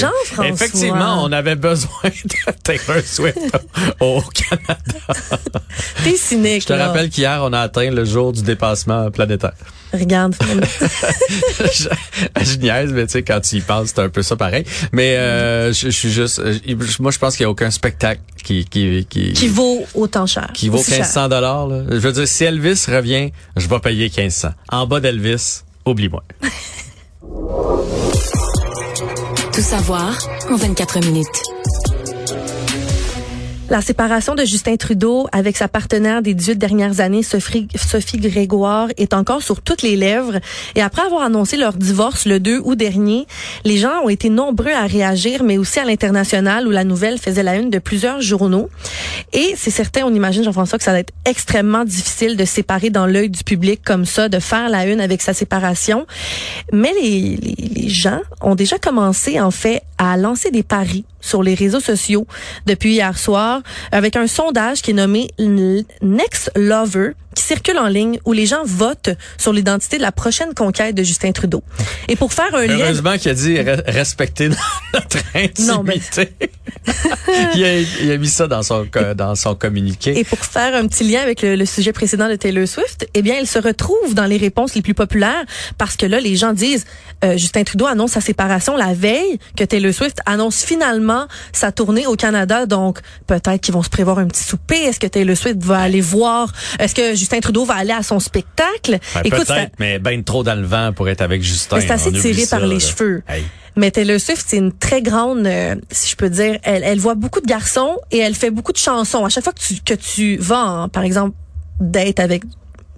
effectivement, 0.44 1.22
on 1.22 1.30
avait 1.30 1.54
besoin 1.54 1.88
de 2.02 2.52
Taylor 2.64 3.00
Swift 3.04 3.38
au 4.00 4.20
Canada. 4.34 4.76
T'es 6.02 6.16
cynique. 6.16 6.62
Je 6.62 6.66
te 6.66 6.72
là. 6.72 6.88
rappelle 6.88 7.10
qu'hier, 7.10 7.40
on 7.44 7.52
a 7.52 7.60
atteint 7.60 7.92
le 7.92 8.04
jour 8.04 8.32
du 8.32 8.42
dépassement 8.42 9.08
planétaire. 9.12 9.52
Regarde. 9.98 10.34
je, 11.60 11.88
je 12.42 12.56
niaise, 12.58 12.92
mais 12.92 13.06
tu 13.06 13.12
sais, 13.12 13.22
quand 13.22 13.40
tu 13.40 13.56
y 13.56 13.60
penses, 13.60 13.88
c'est 13.94 14.00
un 14.00 14.08
peu 14.08 14.22
ça 14.22 14.36
pareil. 14.36 14.64
Mais 14.92 15.16
euh, 15.16 15.72
je, 15.72 15.86
je 15.86 15.90
suis 15.90 16.10
juste... 16.10 16.38
euh, 16.38 16.54
moi, 17.00 17.10
je 17.10 17.18
pense 17.18 17.36
qu'il 17.36 17.44
n'y 17.44 17.48
a 17.48 17.50
aucun 17.50 17.70
spectacle 17.70 18.20
qui... 18.42 18.64
Qui, 18.64 19.06
qui, 19.08 19.32
qui 19.32 19.48
vaut 19.48 19.84
autant 19.94 20.26
cher. 20.26 20.50
qui 20.54 20.68
vaut 20.68 20.78
Aussi 20.78 20.90
cher. 20.90 20.98
1500 21.00 21.28
dollars. 21.28 21.68
Je 21.90 21.96
veux 21.96 22.12
dire, 22.12 22.28
si 22.28 22.44
Elvis 22.44 22.84
revient, 22.88 23.30
je 23.56 23.66
vais 23.68 23.78
payer 23.80 24.04
1500. 24.04 24.48
En 24.70 24.86
bas 24.86 25.00
d'Elvis, 25.00 25.62
oublie-moi. 25.84 26.22
Tout 29.52 29.62
savoir 29.62 30.16
en 30.50 30.56
24 30.56 31.00
minutes. 31.00 31.42
La 33.68 33.80
séparation 33.80 34.36
de 34.36 34.44
Justin 34.44 34.76
Trudeau 34.76 35.26
avec 35.32 35.56
sa 35.56 35.66
partenaire 35.66 36.22
des 36.22 36.34
18 36.34 36.56
dernières 36.56 37.00
années, 37.00 37.24
Sophie, 37.24 37.66
Grégoire, 38.14 38.88
est 38.96 39.12
encore 39.12 39.42
sur 39.42 39.60
toutes 39.60 39.82
les 39.82 39.96
lèvres. 39.96 40.38
Et 40.76 40.82
après 40.82 41.02
avoir 41.02 41.22
annoncé 41.22 41.56
leur 41.56 41.72
divorce 41.72 42.26
le 42.26 42.38
2 42.38 42.60
août 42.62 42.76
dernier, 42.76 43.26
les 43.64 43.76
gens 43.76 44.04
ont 44.04 44.08
été 44.08 44.30
nombreux 44.30 44.70
à 44.70 44.86
réagir, 44.86 45.42
mais 45.42 45.58
aussi 45.58 45.80
à 45.80 45.84
l'international 45.84 46.68
où 46.68 46.70
la 46.70 46.84
nouvelle 46.84 47.18
faisait 47.18 47.42
la 47.42 47.56
une 47.56 47.70
de 47.70 47.80
plusieurs 47.80 48.20
journaux. 48.20 48.70
Et 49.32 49.54
c'est 49.56 49.72
certain, 49.72 50.02
on 50.04 50.14
imagine, 50.14 50.44
Jean-François, 50.44 50.78
que 50.78 50.84
ça 50.84 50.92
va 50.92 51.00
être 51.00 51.12
extrêmement 51.24 51.84
difficile 51.84 52.36
de 52.36 52.44
séparer 52.44 52.90
dans 52.90 53.06
l'œil 53.06 53.30
du 53.30 53.42
public 53.42 53.80
comme 53.84 54.04
ça, 54.04 54.28
de 54.28 54.38
faire 54.38 54.68
la 54.68 54.86
une 54.86 55.00
avec 55.00 55.22
sa 55.22 55.34
séparation. 55.34 56.06
Mais 56.72 56.92
les 57.02 57.88
gens 57.88 58.20
ont 58.40 58.54
déjà 58.54 58.78
commencé, 58.78 59.40
en 59.40 59.50
fait, 59.50 59.82
à 59.98 60.16
lancer 60.16 60.52
des 60.52 60.62
paris 60.62 61.04
sur 61.20 61.42
les 61.42 61.54
réseaux 61.54 61.80
sociaux 61.80 62.26
depuis 62.66 62.92
hier 62.94 63.18
soir 63.18 63.62
avec 63.92 64.16
un 64.16 64.26
sondage 64.26 64.82
qui 64.82 64.92
est 64.92 64.94
nommé 64.94 65.30
Next 66.02 66.50
Lover 66.56 67.12
qui 67.36 67.44
circule 67.44 67.78
en 67.78 67.86
ligne 67.86 68.18
où 68.24 68.32
les 68.32 68.46
gens 68.46 68.62
votent 68.64 69.10
sur 69.38 69.52
l'identité 69.52 69.98
de 69.98 70.02
la 70.02 70.10
prochaine 70.10 70.54
conquête 70.54 70.94
de 70.96 71.04
Justin 71.04 71.30
Trudeau. 71.30 71.62
Et 72.08 72.16
pour 72.16 72.32
faire 72.32 72.52
un 72.54 72.66
lien 72.66 72.78
Heureusement 72.86 73.16
qu'il 73.18 73.30
a 73.30 73.34
dit 73.34 73.54
re- 73.54 73.82
respecter 73.86 74.48
notre 74.94 75.18
Non, 75.60 75.80
intimité. 75.86 76.32
il, 77.54 77.64
a, 77.64 77.78
il 77.80 78.10
a 78.10 78.16
mis 78.16 78.28
ça 78.28 78.46
dans 78.48 78.62
son, 78.62 78.86
dans 79.14 79.34
son 79.34 79.54
communiqué. 79.54 80.18
Et 80.18 80.24
pour 80.24 80.38
faire 80.38 80.74
un 80.74 80.86
petit 80.88 81.04
lien 81.04 81.20
avec 81.20 81.42
le, 81.42 81.56
le 81.56 81.66
sujet 81.66 81.92
précédent 81.92 82.28
de 82.28 82.36
Taylor 82.36 82.66
Swift, 82.66 83.06
eh 83.14 83.22
bien, 83.22 83.36
il 83.38 83.46
se 83.46 83.58
retrouve 83.58 84.14
dans 84.14 84.24
les 84.26 84.36
réponses 84.38 84.74
les 84.74 84.82
plus 84.82 84.94
populaires 84.94 85.44
parce 85.78 85.96
que 85.96 86.06
là, 86.06 86.20
les 86.20 86.36
gens 86.36 86.52
disent 86.52 86.84
euh, 87.24 87.36
Justin 87.36 87.64
Trudeau 87.64 87.86
annonce 87.86 88.12
sa 88.12 88.20
séparation 88.20 88.76
la 88.76 88.94
veille 88.94 89.38
que 89.56 89.64
Taylor 89.64 89.92
Swift 89.92 90.18
annonce 90.26 90.62
finalement 90.64 91.26
sa 91.52 91.70
tournée 91.70 92.06
au 92.06 92.16
Canada. 92.16 92.64
Donc, 92.66 93.00
peut-être 93.26 93.60
qu'ils 93.60 93.74
vont 93.74 93.82
se 93.82 93.90
prévoir 93.90 94.18
un 94.18 94.26
petit 94.26 94.42
souper. 94.44 94.76
Est-ce 94.84 95.00
que 95.00 95.06
Taylor 95.06 95.36
Swift 95.36 95.62
va 95.62 95.78
aller 95.80 96.00
voir 96.00 96.50
Est-ce 96.78 96.94
que 96.94 97.14
Justin 97.26 97.40
Trudeau 97.40 97.64
va 97.64 97.74
aller 97.74 97.90
à 97.92 98.04
son 98.04 98.20
spectacle 98.20 98.98
Ben, 99.14 99.22
Écoute, 99.24 99.40
c'est- 99.46 99.54
Peut-être, 99.54 99.72
mais 99.80 99.98
ben 99.98 100.22
trop 100.22 100.44
dans 100.44 100.54
le 100.54 100.64
vent 100.66 100.92
pour 100.94 101.08
être 101.08 101.22
avec 101.22 101.42
Justin. 101.42 101.80
C'est 101.80 101.90
assez 101.90 102.12
tiré 102.12 102.44
ça, 102.44 102.58
par 102.58 102.66
les 102.68 102.74
là. 102.74 102.80
cheveux. 102.80 103.22
Hey. 103.28 103.44
Mais 103.74 103.90
Taylor 103.90 104.20
Swift, 104.20 104.44
c'est 104.46 104.56
une 104.58 104.72
très 104.72 105.02
grande, 105.02 105.44
euh, 105.46 105.74
si 105.90 106.08
je 106.10 106.16
peux 106.16 106.30
dire, 106.30 106.58
elle, 106.62 106.84
elle 106.84 107.00
voit 107.00 107.16
beaucoup 107.16 107.40
de 107.40 107.46
garçons 107.46 107.98
et 108.12 108.18
elle 108.18 108.34
fait 108.36 108.50
beaucoup 108.50 108.72
de 108.72 108.78
chansons. 108.78 109.24
À 109.24 109.28
chaque 109.28 109.42
fois 109.44 109.52
que 109.52 109.60
tu, 109.60 109.74
que 109.84 109.94
tu 109.94 110.36
vas, 110.36 110.64
en, 110.64 110.88
par 110.88 111.02
exemple, 111.02 111.34
date 111.80 112.20
avec 112.20 112.44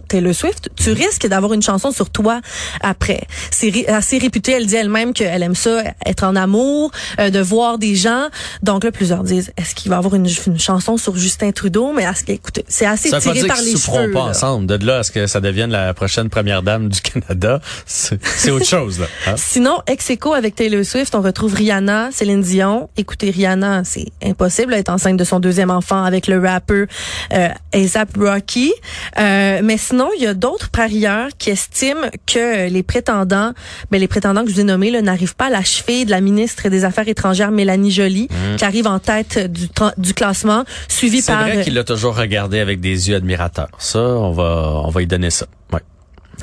Taylor 0.09 0.35
Swift, 0.35 0.71
tu 0.77 0.92
risques 0.92 1.27
d'avoir 1.27 1.53
une 1.53 1.62
chanson 1.62 1.90
sur 1.90 2.11
toi 2.11 2.40
après. 2.81 3.23
C'est 3.51 3.88
assez 3.88 4.18
réputé, 4.18 4.53
elle 4.53 4.66
dit 4.66 4.77
elle-même 4.77 5.12
qu'elle 5.12 5.42
aime 5.42 5.55
ça, 5.55 5.83
être 6.07 6.25
en 6.25 6.37
amour, 6.37 6.90
euh, 7.21 7.31
de 7.31 7.40
voir 7.40 7.79
des 7.79 7.94
gens. 7.94 8.29
Donc 8.62 8.85
là, 8.85 8.92
plusieurs 8.92 9.23
disent, 9.23 9.53
est-ce 9.57 9.75
qu'il 9.75 9.90
va 9.90 9.99
avoir 9.99 10.14
une, 10.14 10.29
une 10.47 10.59
chanson 10.59 10.97
sur 10.97 11.16
Justin 11.16 11.53
Trudeau? 11.53 11.92
Mais 11.92 12.07
écoutez, 12.29 12.64
c'est 12.68 12.87
assez 12.87 13.09
Ça 13.11 13.21
tiré 13.21 13.47
par 13.47 13.61
les 13.61 13.77
cheveux. 13.77 14.11
pas 14.12 14.18
là. 14.25 14.31
ensemble. 14.31 14.66
De 14.66 14.87
là 14.87 14.99
à 14.99 15.03
ce 15.03 15.11
que 15.11 15.27
ça 15.27 15.40
devienne 15.40 15.71
la 15.71 15.92
prochaine 15.94 16.29
première 16.31 16.62
dame 16.62 16.88
du 16.88 17.01
Canada, 17.01 17.61
c'est 17.87 18.51
autre 18.51 18.66
chose. 18.68 19.01
Là, 19.01 19.07
hein? 19.27 19.35
Sinon, 19.37 19.79
ex 19.87 20.11
aequo 20.11 20.33
avec 20.35 20.55
Taylor 20.55 20.85
Swift, 20.85 21.14
on 21.14 21.21
retrouve 21.21 21.55
Rihanna, 21.55 22.11
Céline 22.12 22.42
Dion. 22.42 22.88
Écoutez, 22.97 23.31
Rihanna, 23.31 23.83
c'est 23.85 24.07
impossible 24.25 24.73
d'être 24.73 24.88
enceinte 24.90 25.16
de 25.16 25.25
son 25.25 25.40
deuxième 25.40 25.71
enfant 25.71 26.03
avec 26.05 26.27
le 26.27 26.38
rappeur 26.40 26.87
euh, 27.33 27.49
A$AP 27.73 28.16
Rocky. 28.18 28.73
Euh, 29.18 29.61
mais 29.62 29.77
sinon, 29.77 29.98
il 30.17 30.23
y 30.23 30.27
a 30.27 30.35
d'autres 30.35 30.71
parieurs 30.71 31.29
qui 31.39 31.51
estiment 31.51 32.09
que 32.27 32.69
les 32.69 32.83
prétendants, 32.83 33.53
ben, 33.91 34.01
les 34.01 34.09
prétendants 34.09 34.45
que 34.45 34.51
je 34.51 34.55
vous 34.55 34.61
ai 34.61 34.65
nommés, 34.65 34.91
n'arrivent 35.03 35.37
pas 35.37 35.47
à 35.47 35.51
la 35.51 35.63
cheville 35.63 36.05
de 36.07 36.11
la 36.11 36.21
ministre 36.21 36.69
des 36.69 36.85
Affaires 36.85 37.09
étrangères, 37.09 37.51
Mélanie 37.51 37.91
Joly, 37.91 38.29
qui 38.57 38.65
arrive 38.65 38.87
en 38.87 38.99
tête 38.99 39.39
du, 39.51 40.15
classement, 40.15 40.65
suivie 40.89 41.19
Mmh. 41.19 41.23
C'est 41.23 41.33
par... 41.33 41.43
vrai 41.43 41.63
qu'il 41.63 41.75
l'a 41.75 41.85
toujours 41.85 42.17
regardé 42.17 42.61
avec 42.61 42.81
des 42.81 43.09
yeux 43.09 43.17
admirateurs. 43.17 43.69
Ça, 43.79 44.01
on 44.01 44.33
va, 44.33 44.83
on 44.85 44.91
va 44.91 45.03
y 45.03 45.07
donner 45.07 45.31
ça. 45.31 45.47
Ouais. 45.73 45.81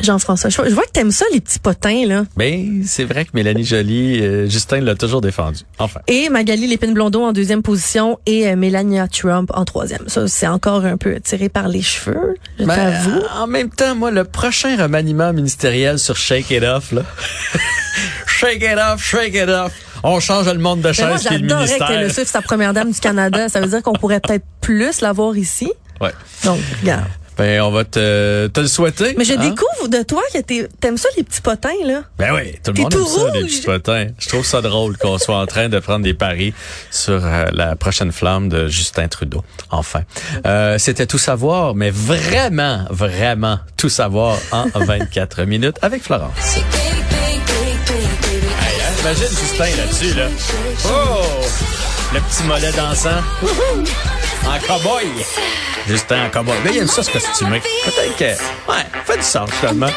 Jean-François. 0.01 0.49
Je, 0.49 0.61
vois 0.73 0.83
que 0.83 0.91
t'aimes 0.91 1.11
ça, 1.11 1.25
les 1.33 1.39
petits 1.41 1.59
potins, 1.59 2.05
là. 2.05 2.23
Ben, 2.37 2.83
c'est 2.85 3.03
vrai 3.05 3.25
que 3.25 3.31
Mélanie 3.33 3.63
Joly, 3.63 4.21
euh, 4.21 4.47
Justin 4.49 4.81
l'a 4.81 4.95
toujours 4.95 5.21
défendu. 5.21 5.61
Enfin. 5.79 5.99
Et 6.07 6.29
Magali 6.29 6.67
Lépine-Blondeau 6.67 7.23
en 7.23 7.31
deuxième 7.33 7.61
position 7.63 8.19
et 8.25 8.47
euh, 8.47 8.55
Melania 8.55 9.07
Trump 9.07 9.49
en 9.53 9.65
troisième. 9.65 10.07
Ça, 10.07 10.27
c'est 10.27 10.47
encore 10.47 10.85
un 10.85 10.97
peu 10.97 11.19
tiré 11.21 11.49
par 11.49 11.67
les 11.67 11.81
cheveux, 11.81 12.35
je 12.59 12.65
Ben, 12.65 12.75
t'avoue. 12.75 13.17
euh, 13.19 13.27
en 13.41 13.47
même 13.47 13.69
temps, 13.69 13.95
moi, 13.95 14.11
le 14.11 14.23
prochain 14.25 14.75
remaniement 14.81 15.31
ministériel 15.33 15.99
sur 15.99 16.15
Shake 16.17 16.51
It 16.51 16.63
Off, 16.63 16.91
là. 16.91 17.01
shake 18.27 18.61
It 18.63 18.77
Off, 18.77 19.03
Shake 19.03 19.33
It 19.35 19.49
Off. 19.49 19.71
On 20.03 20.19
change 20.19 20.47
le 20.47 20.59
monde 20.59 20.81
de 20.81 20.91
chaise 20.91 21.21
qui 21.21 21.33
est 21.33 21.37
le 21.39 21.47
j'adorerais 21.47 21.65
ministère. 21.65 21.87
qu'elle 21.87 22.13
soit 22.13 22.25
sa 22.25 22.41
première 22.41 22.73
dame 22.73 22.91
du 22.91 22.99
Canada. 22.99 23.49
Ça 23.49 23.59
veut 23.59 23.67
dire 23.67 23.81
qu'on 23.81 23.93
pourrait 23.93 24.19
peut-être 24.19 24.45
plus 24.61 25.01
l'avoir 25.01 25.35
ici. 25.35 25.71
Ouais. 25.99 26.11
Donc, 26.43 26.59
regarde. 26.81 27.05
Ben, 27.37 27.61
on 27.61 27.71
va 27.71 27.83
te, 27.83 28.47
te 28.47 28.59
le 28.61 28.67
souhaiter. 28.67 29.13
Mais 29.17 29.25
je 29.25 29.33
hein? 29.33 29.37
découvre 29.37 29.89
de 29.89 30.03
toi 30.03 30.21
que 30.33 30.39
t'es- 30.39 30.69
t'aimes 30.79 30.97
ça, 30.97 31.09
les 31.17 31.23
petits 31.23 31.41
potins, 31.41 31.69
là. 31.83 32.03
Ben 32.17 32.33
oui, 32.33 32.53
tout 32.63 32.71
le 32.73 32.81
monde 32.81 32.91
tout 32.91 32.99
aime 32.99 33.05
ça, 33.05 33.31
les 33.33 33.43
petits 33.43 33.61
potins. 33.61 34.07
Je 34.19 34.29
trouve 34.29 34.45
ça 34.45 34.61
drôle 34.61 34.97
qu'on 34.97 35.17
soit 35.17 35.37
en 35.37 35.45
train 35.45 35.67
de 35.67 35.79
prendre 35.79 36.03
des 36.05 36.13
paris 36.13 36.53
sur 36.91 37.25
euh, 37.25 37.45
la 37.51 37.75
prochaine 37.75 38.11
flamme 38.13 38.47
de 38.47 38.67
Justin 38.67 39.07
Trudeau. 39.09 39.43
Enfin, 39.69 40.01
euh, 40.45 40.77
c'était 40.77 41.07
tout 41.07 41.17
savoir, 41.17 41.75
mais 41.75 41.89
vraiment, 41.91 42.85
vraiment 42.89 43.59
tout 43.75 43.89
savoir 43.89 44.37
en 44.51 44.65
24 44.75 45.43
minutes 45.43 45.77
avec 45.81 46.03
Florence. 46.03 46.31
Hey, 46.55 46.63
hein, 48.81 48.93
imagine 49.01 49.27
Justin 49.29 49.65
là-dessus, 49.77 50.13
là. 50.13 50.27
Oh! 50.85 51.21
Le 52.13 52.19
petit 52.21 52.43
mollet 52.43 52.71
dansant. 52.71 53.09
En 54.47 54.57
cow-boy. 54.59 55.05
Justin 55.87 56.25
en 56.25 56.29
cow-boy. 56.29 56.55
Mais 56.63 56.71
il 56.71 56.77
aime 56.79 56.87
ça 56.87 57.03
se 57.03 57.11
costumer. 57.11 57.61
Peut-être 57.85 58.15
que, 58.17 58.71
ouais, 58.71 58.85
fait 59.05 59.17
du 59.17 59.23
sens, 59.23 59.49
finalement. 59.59 59.87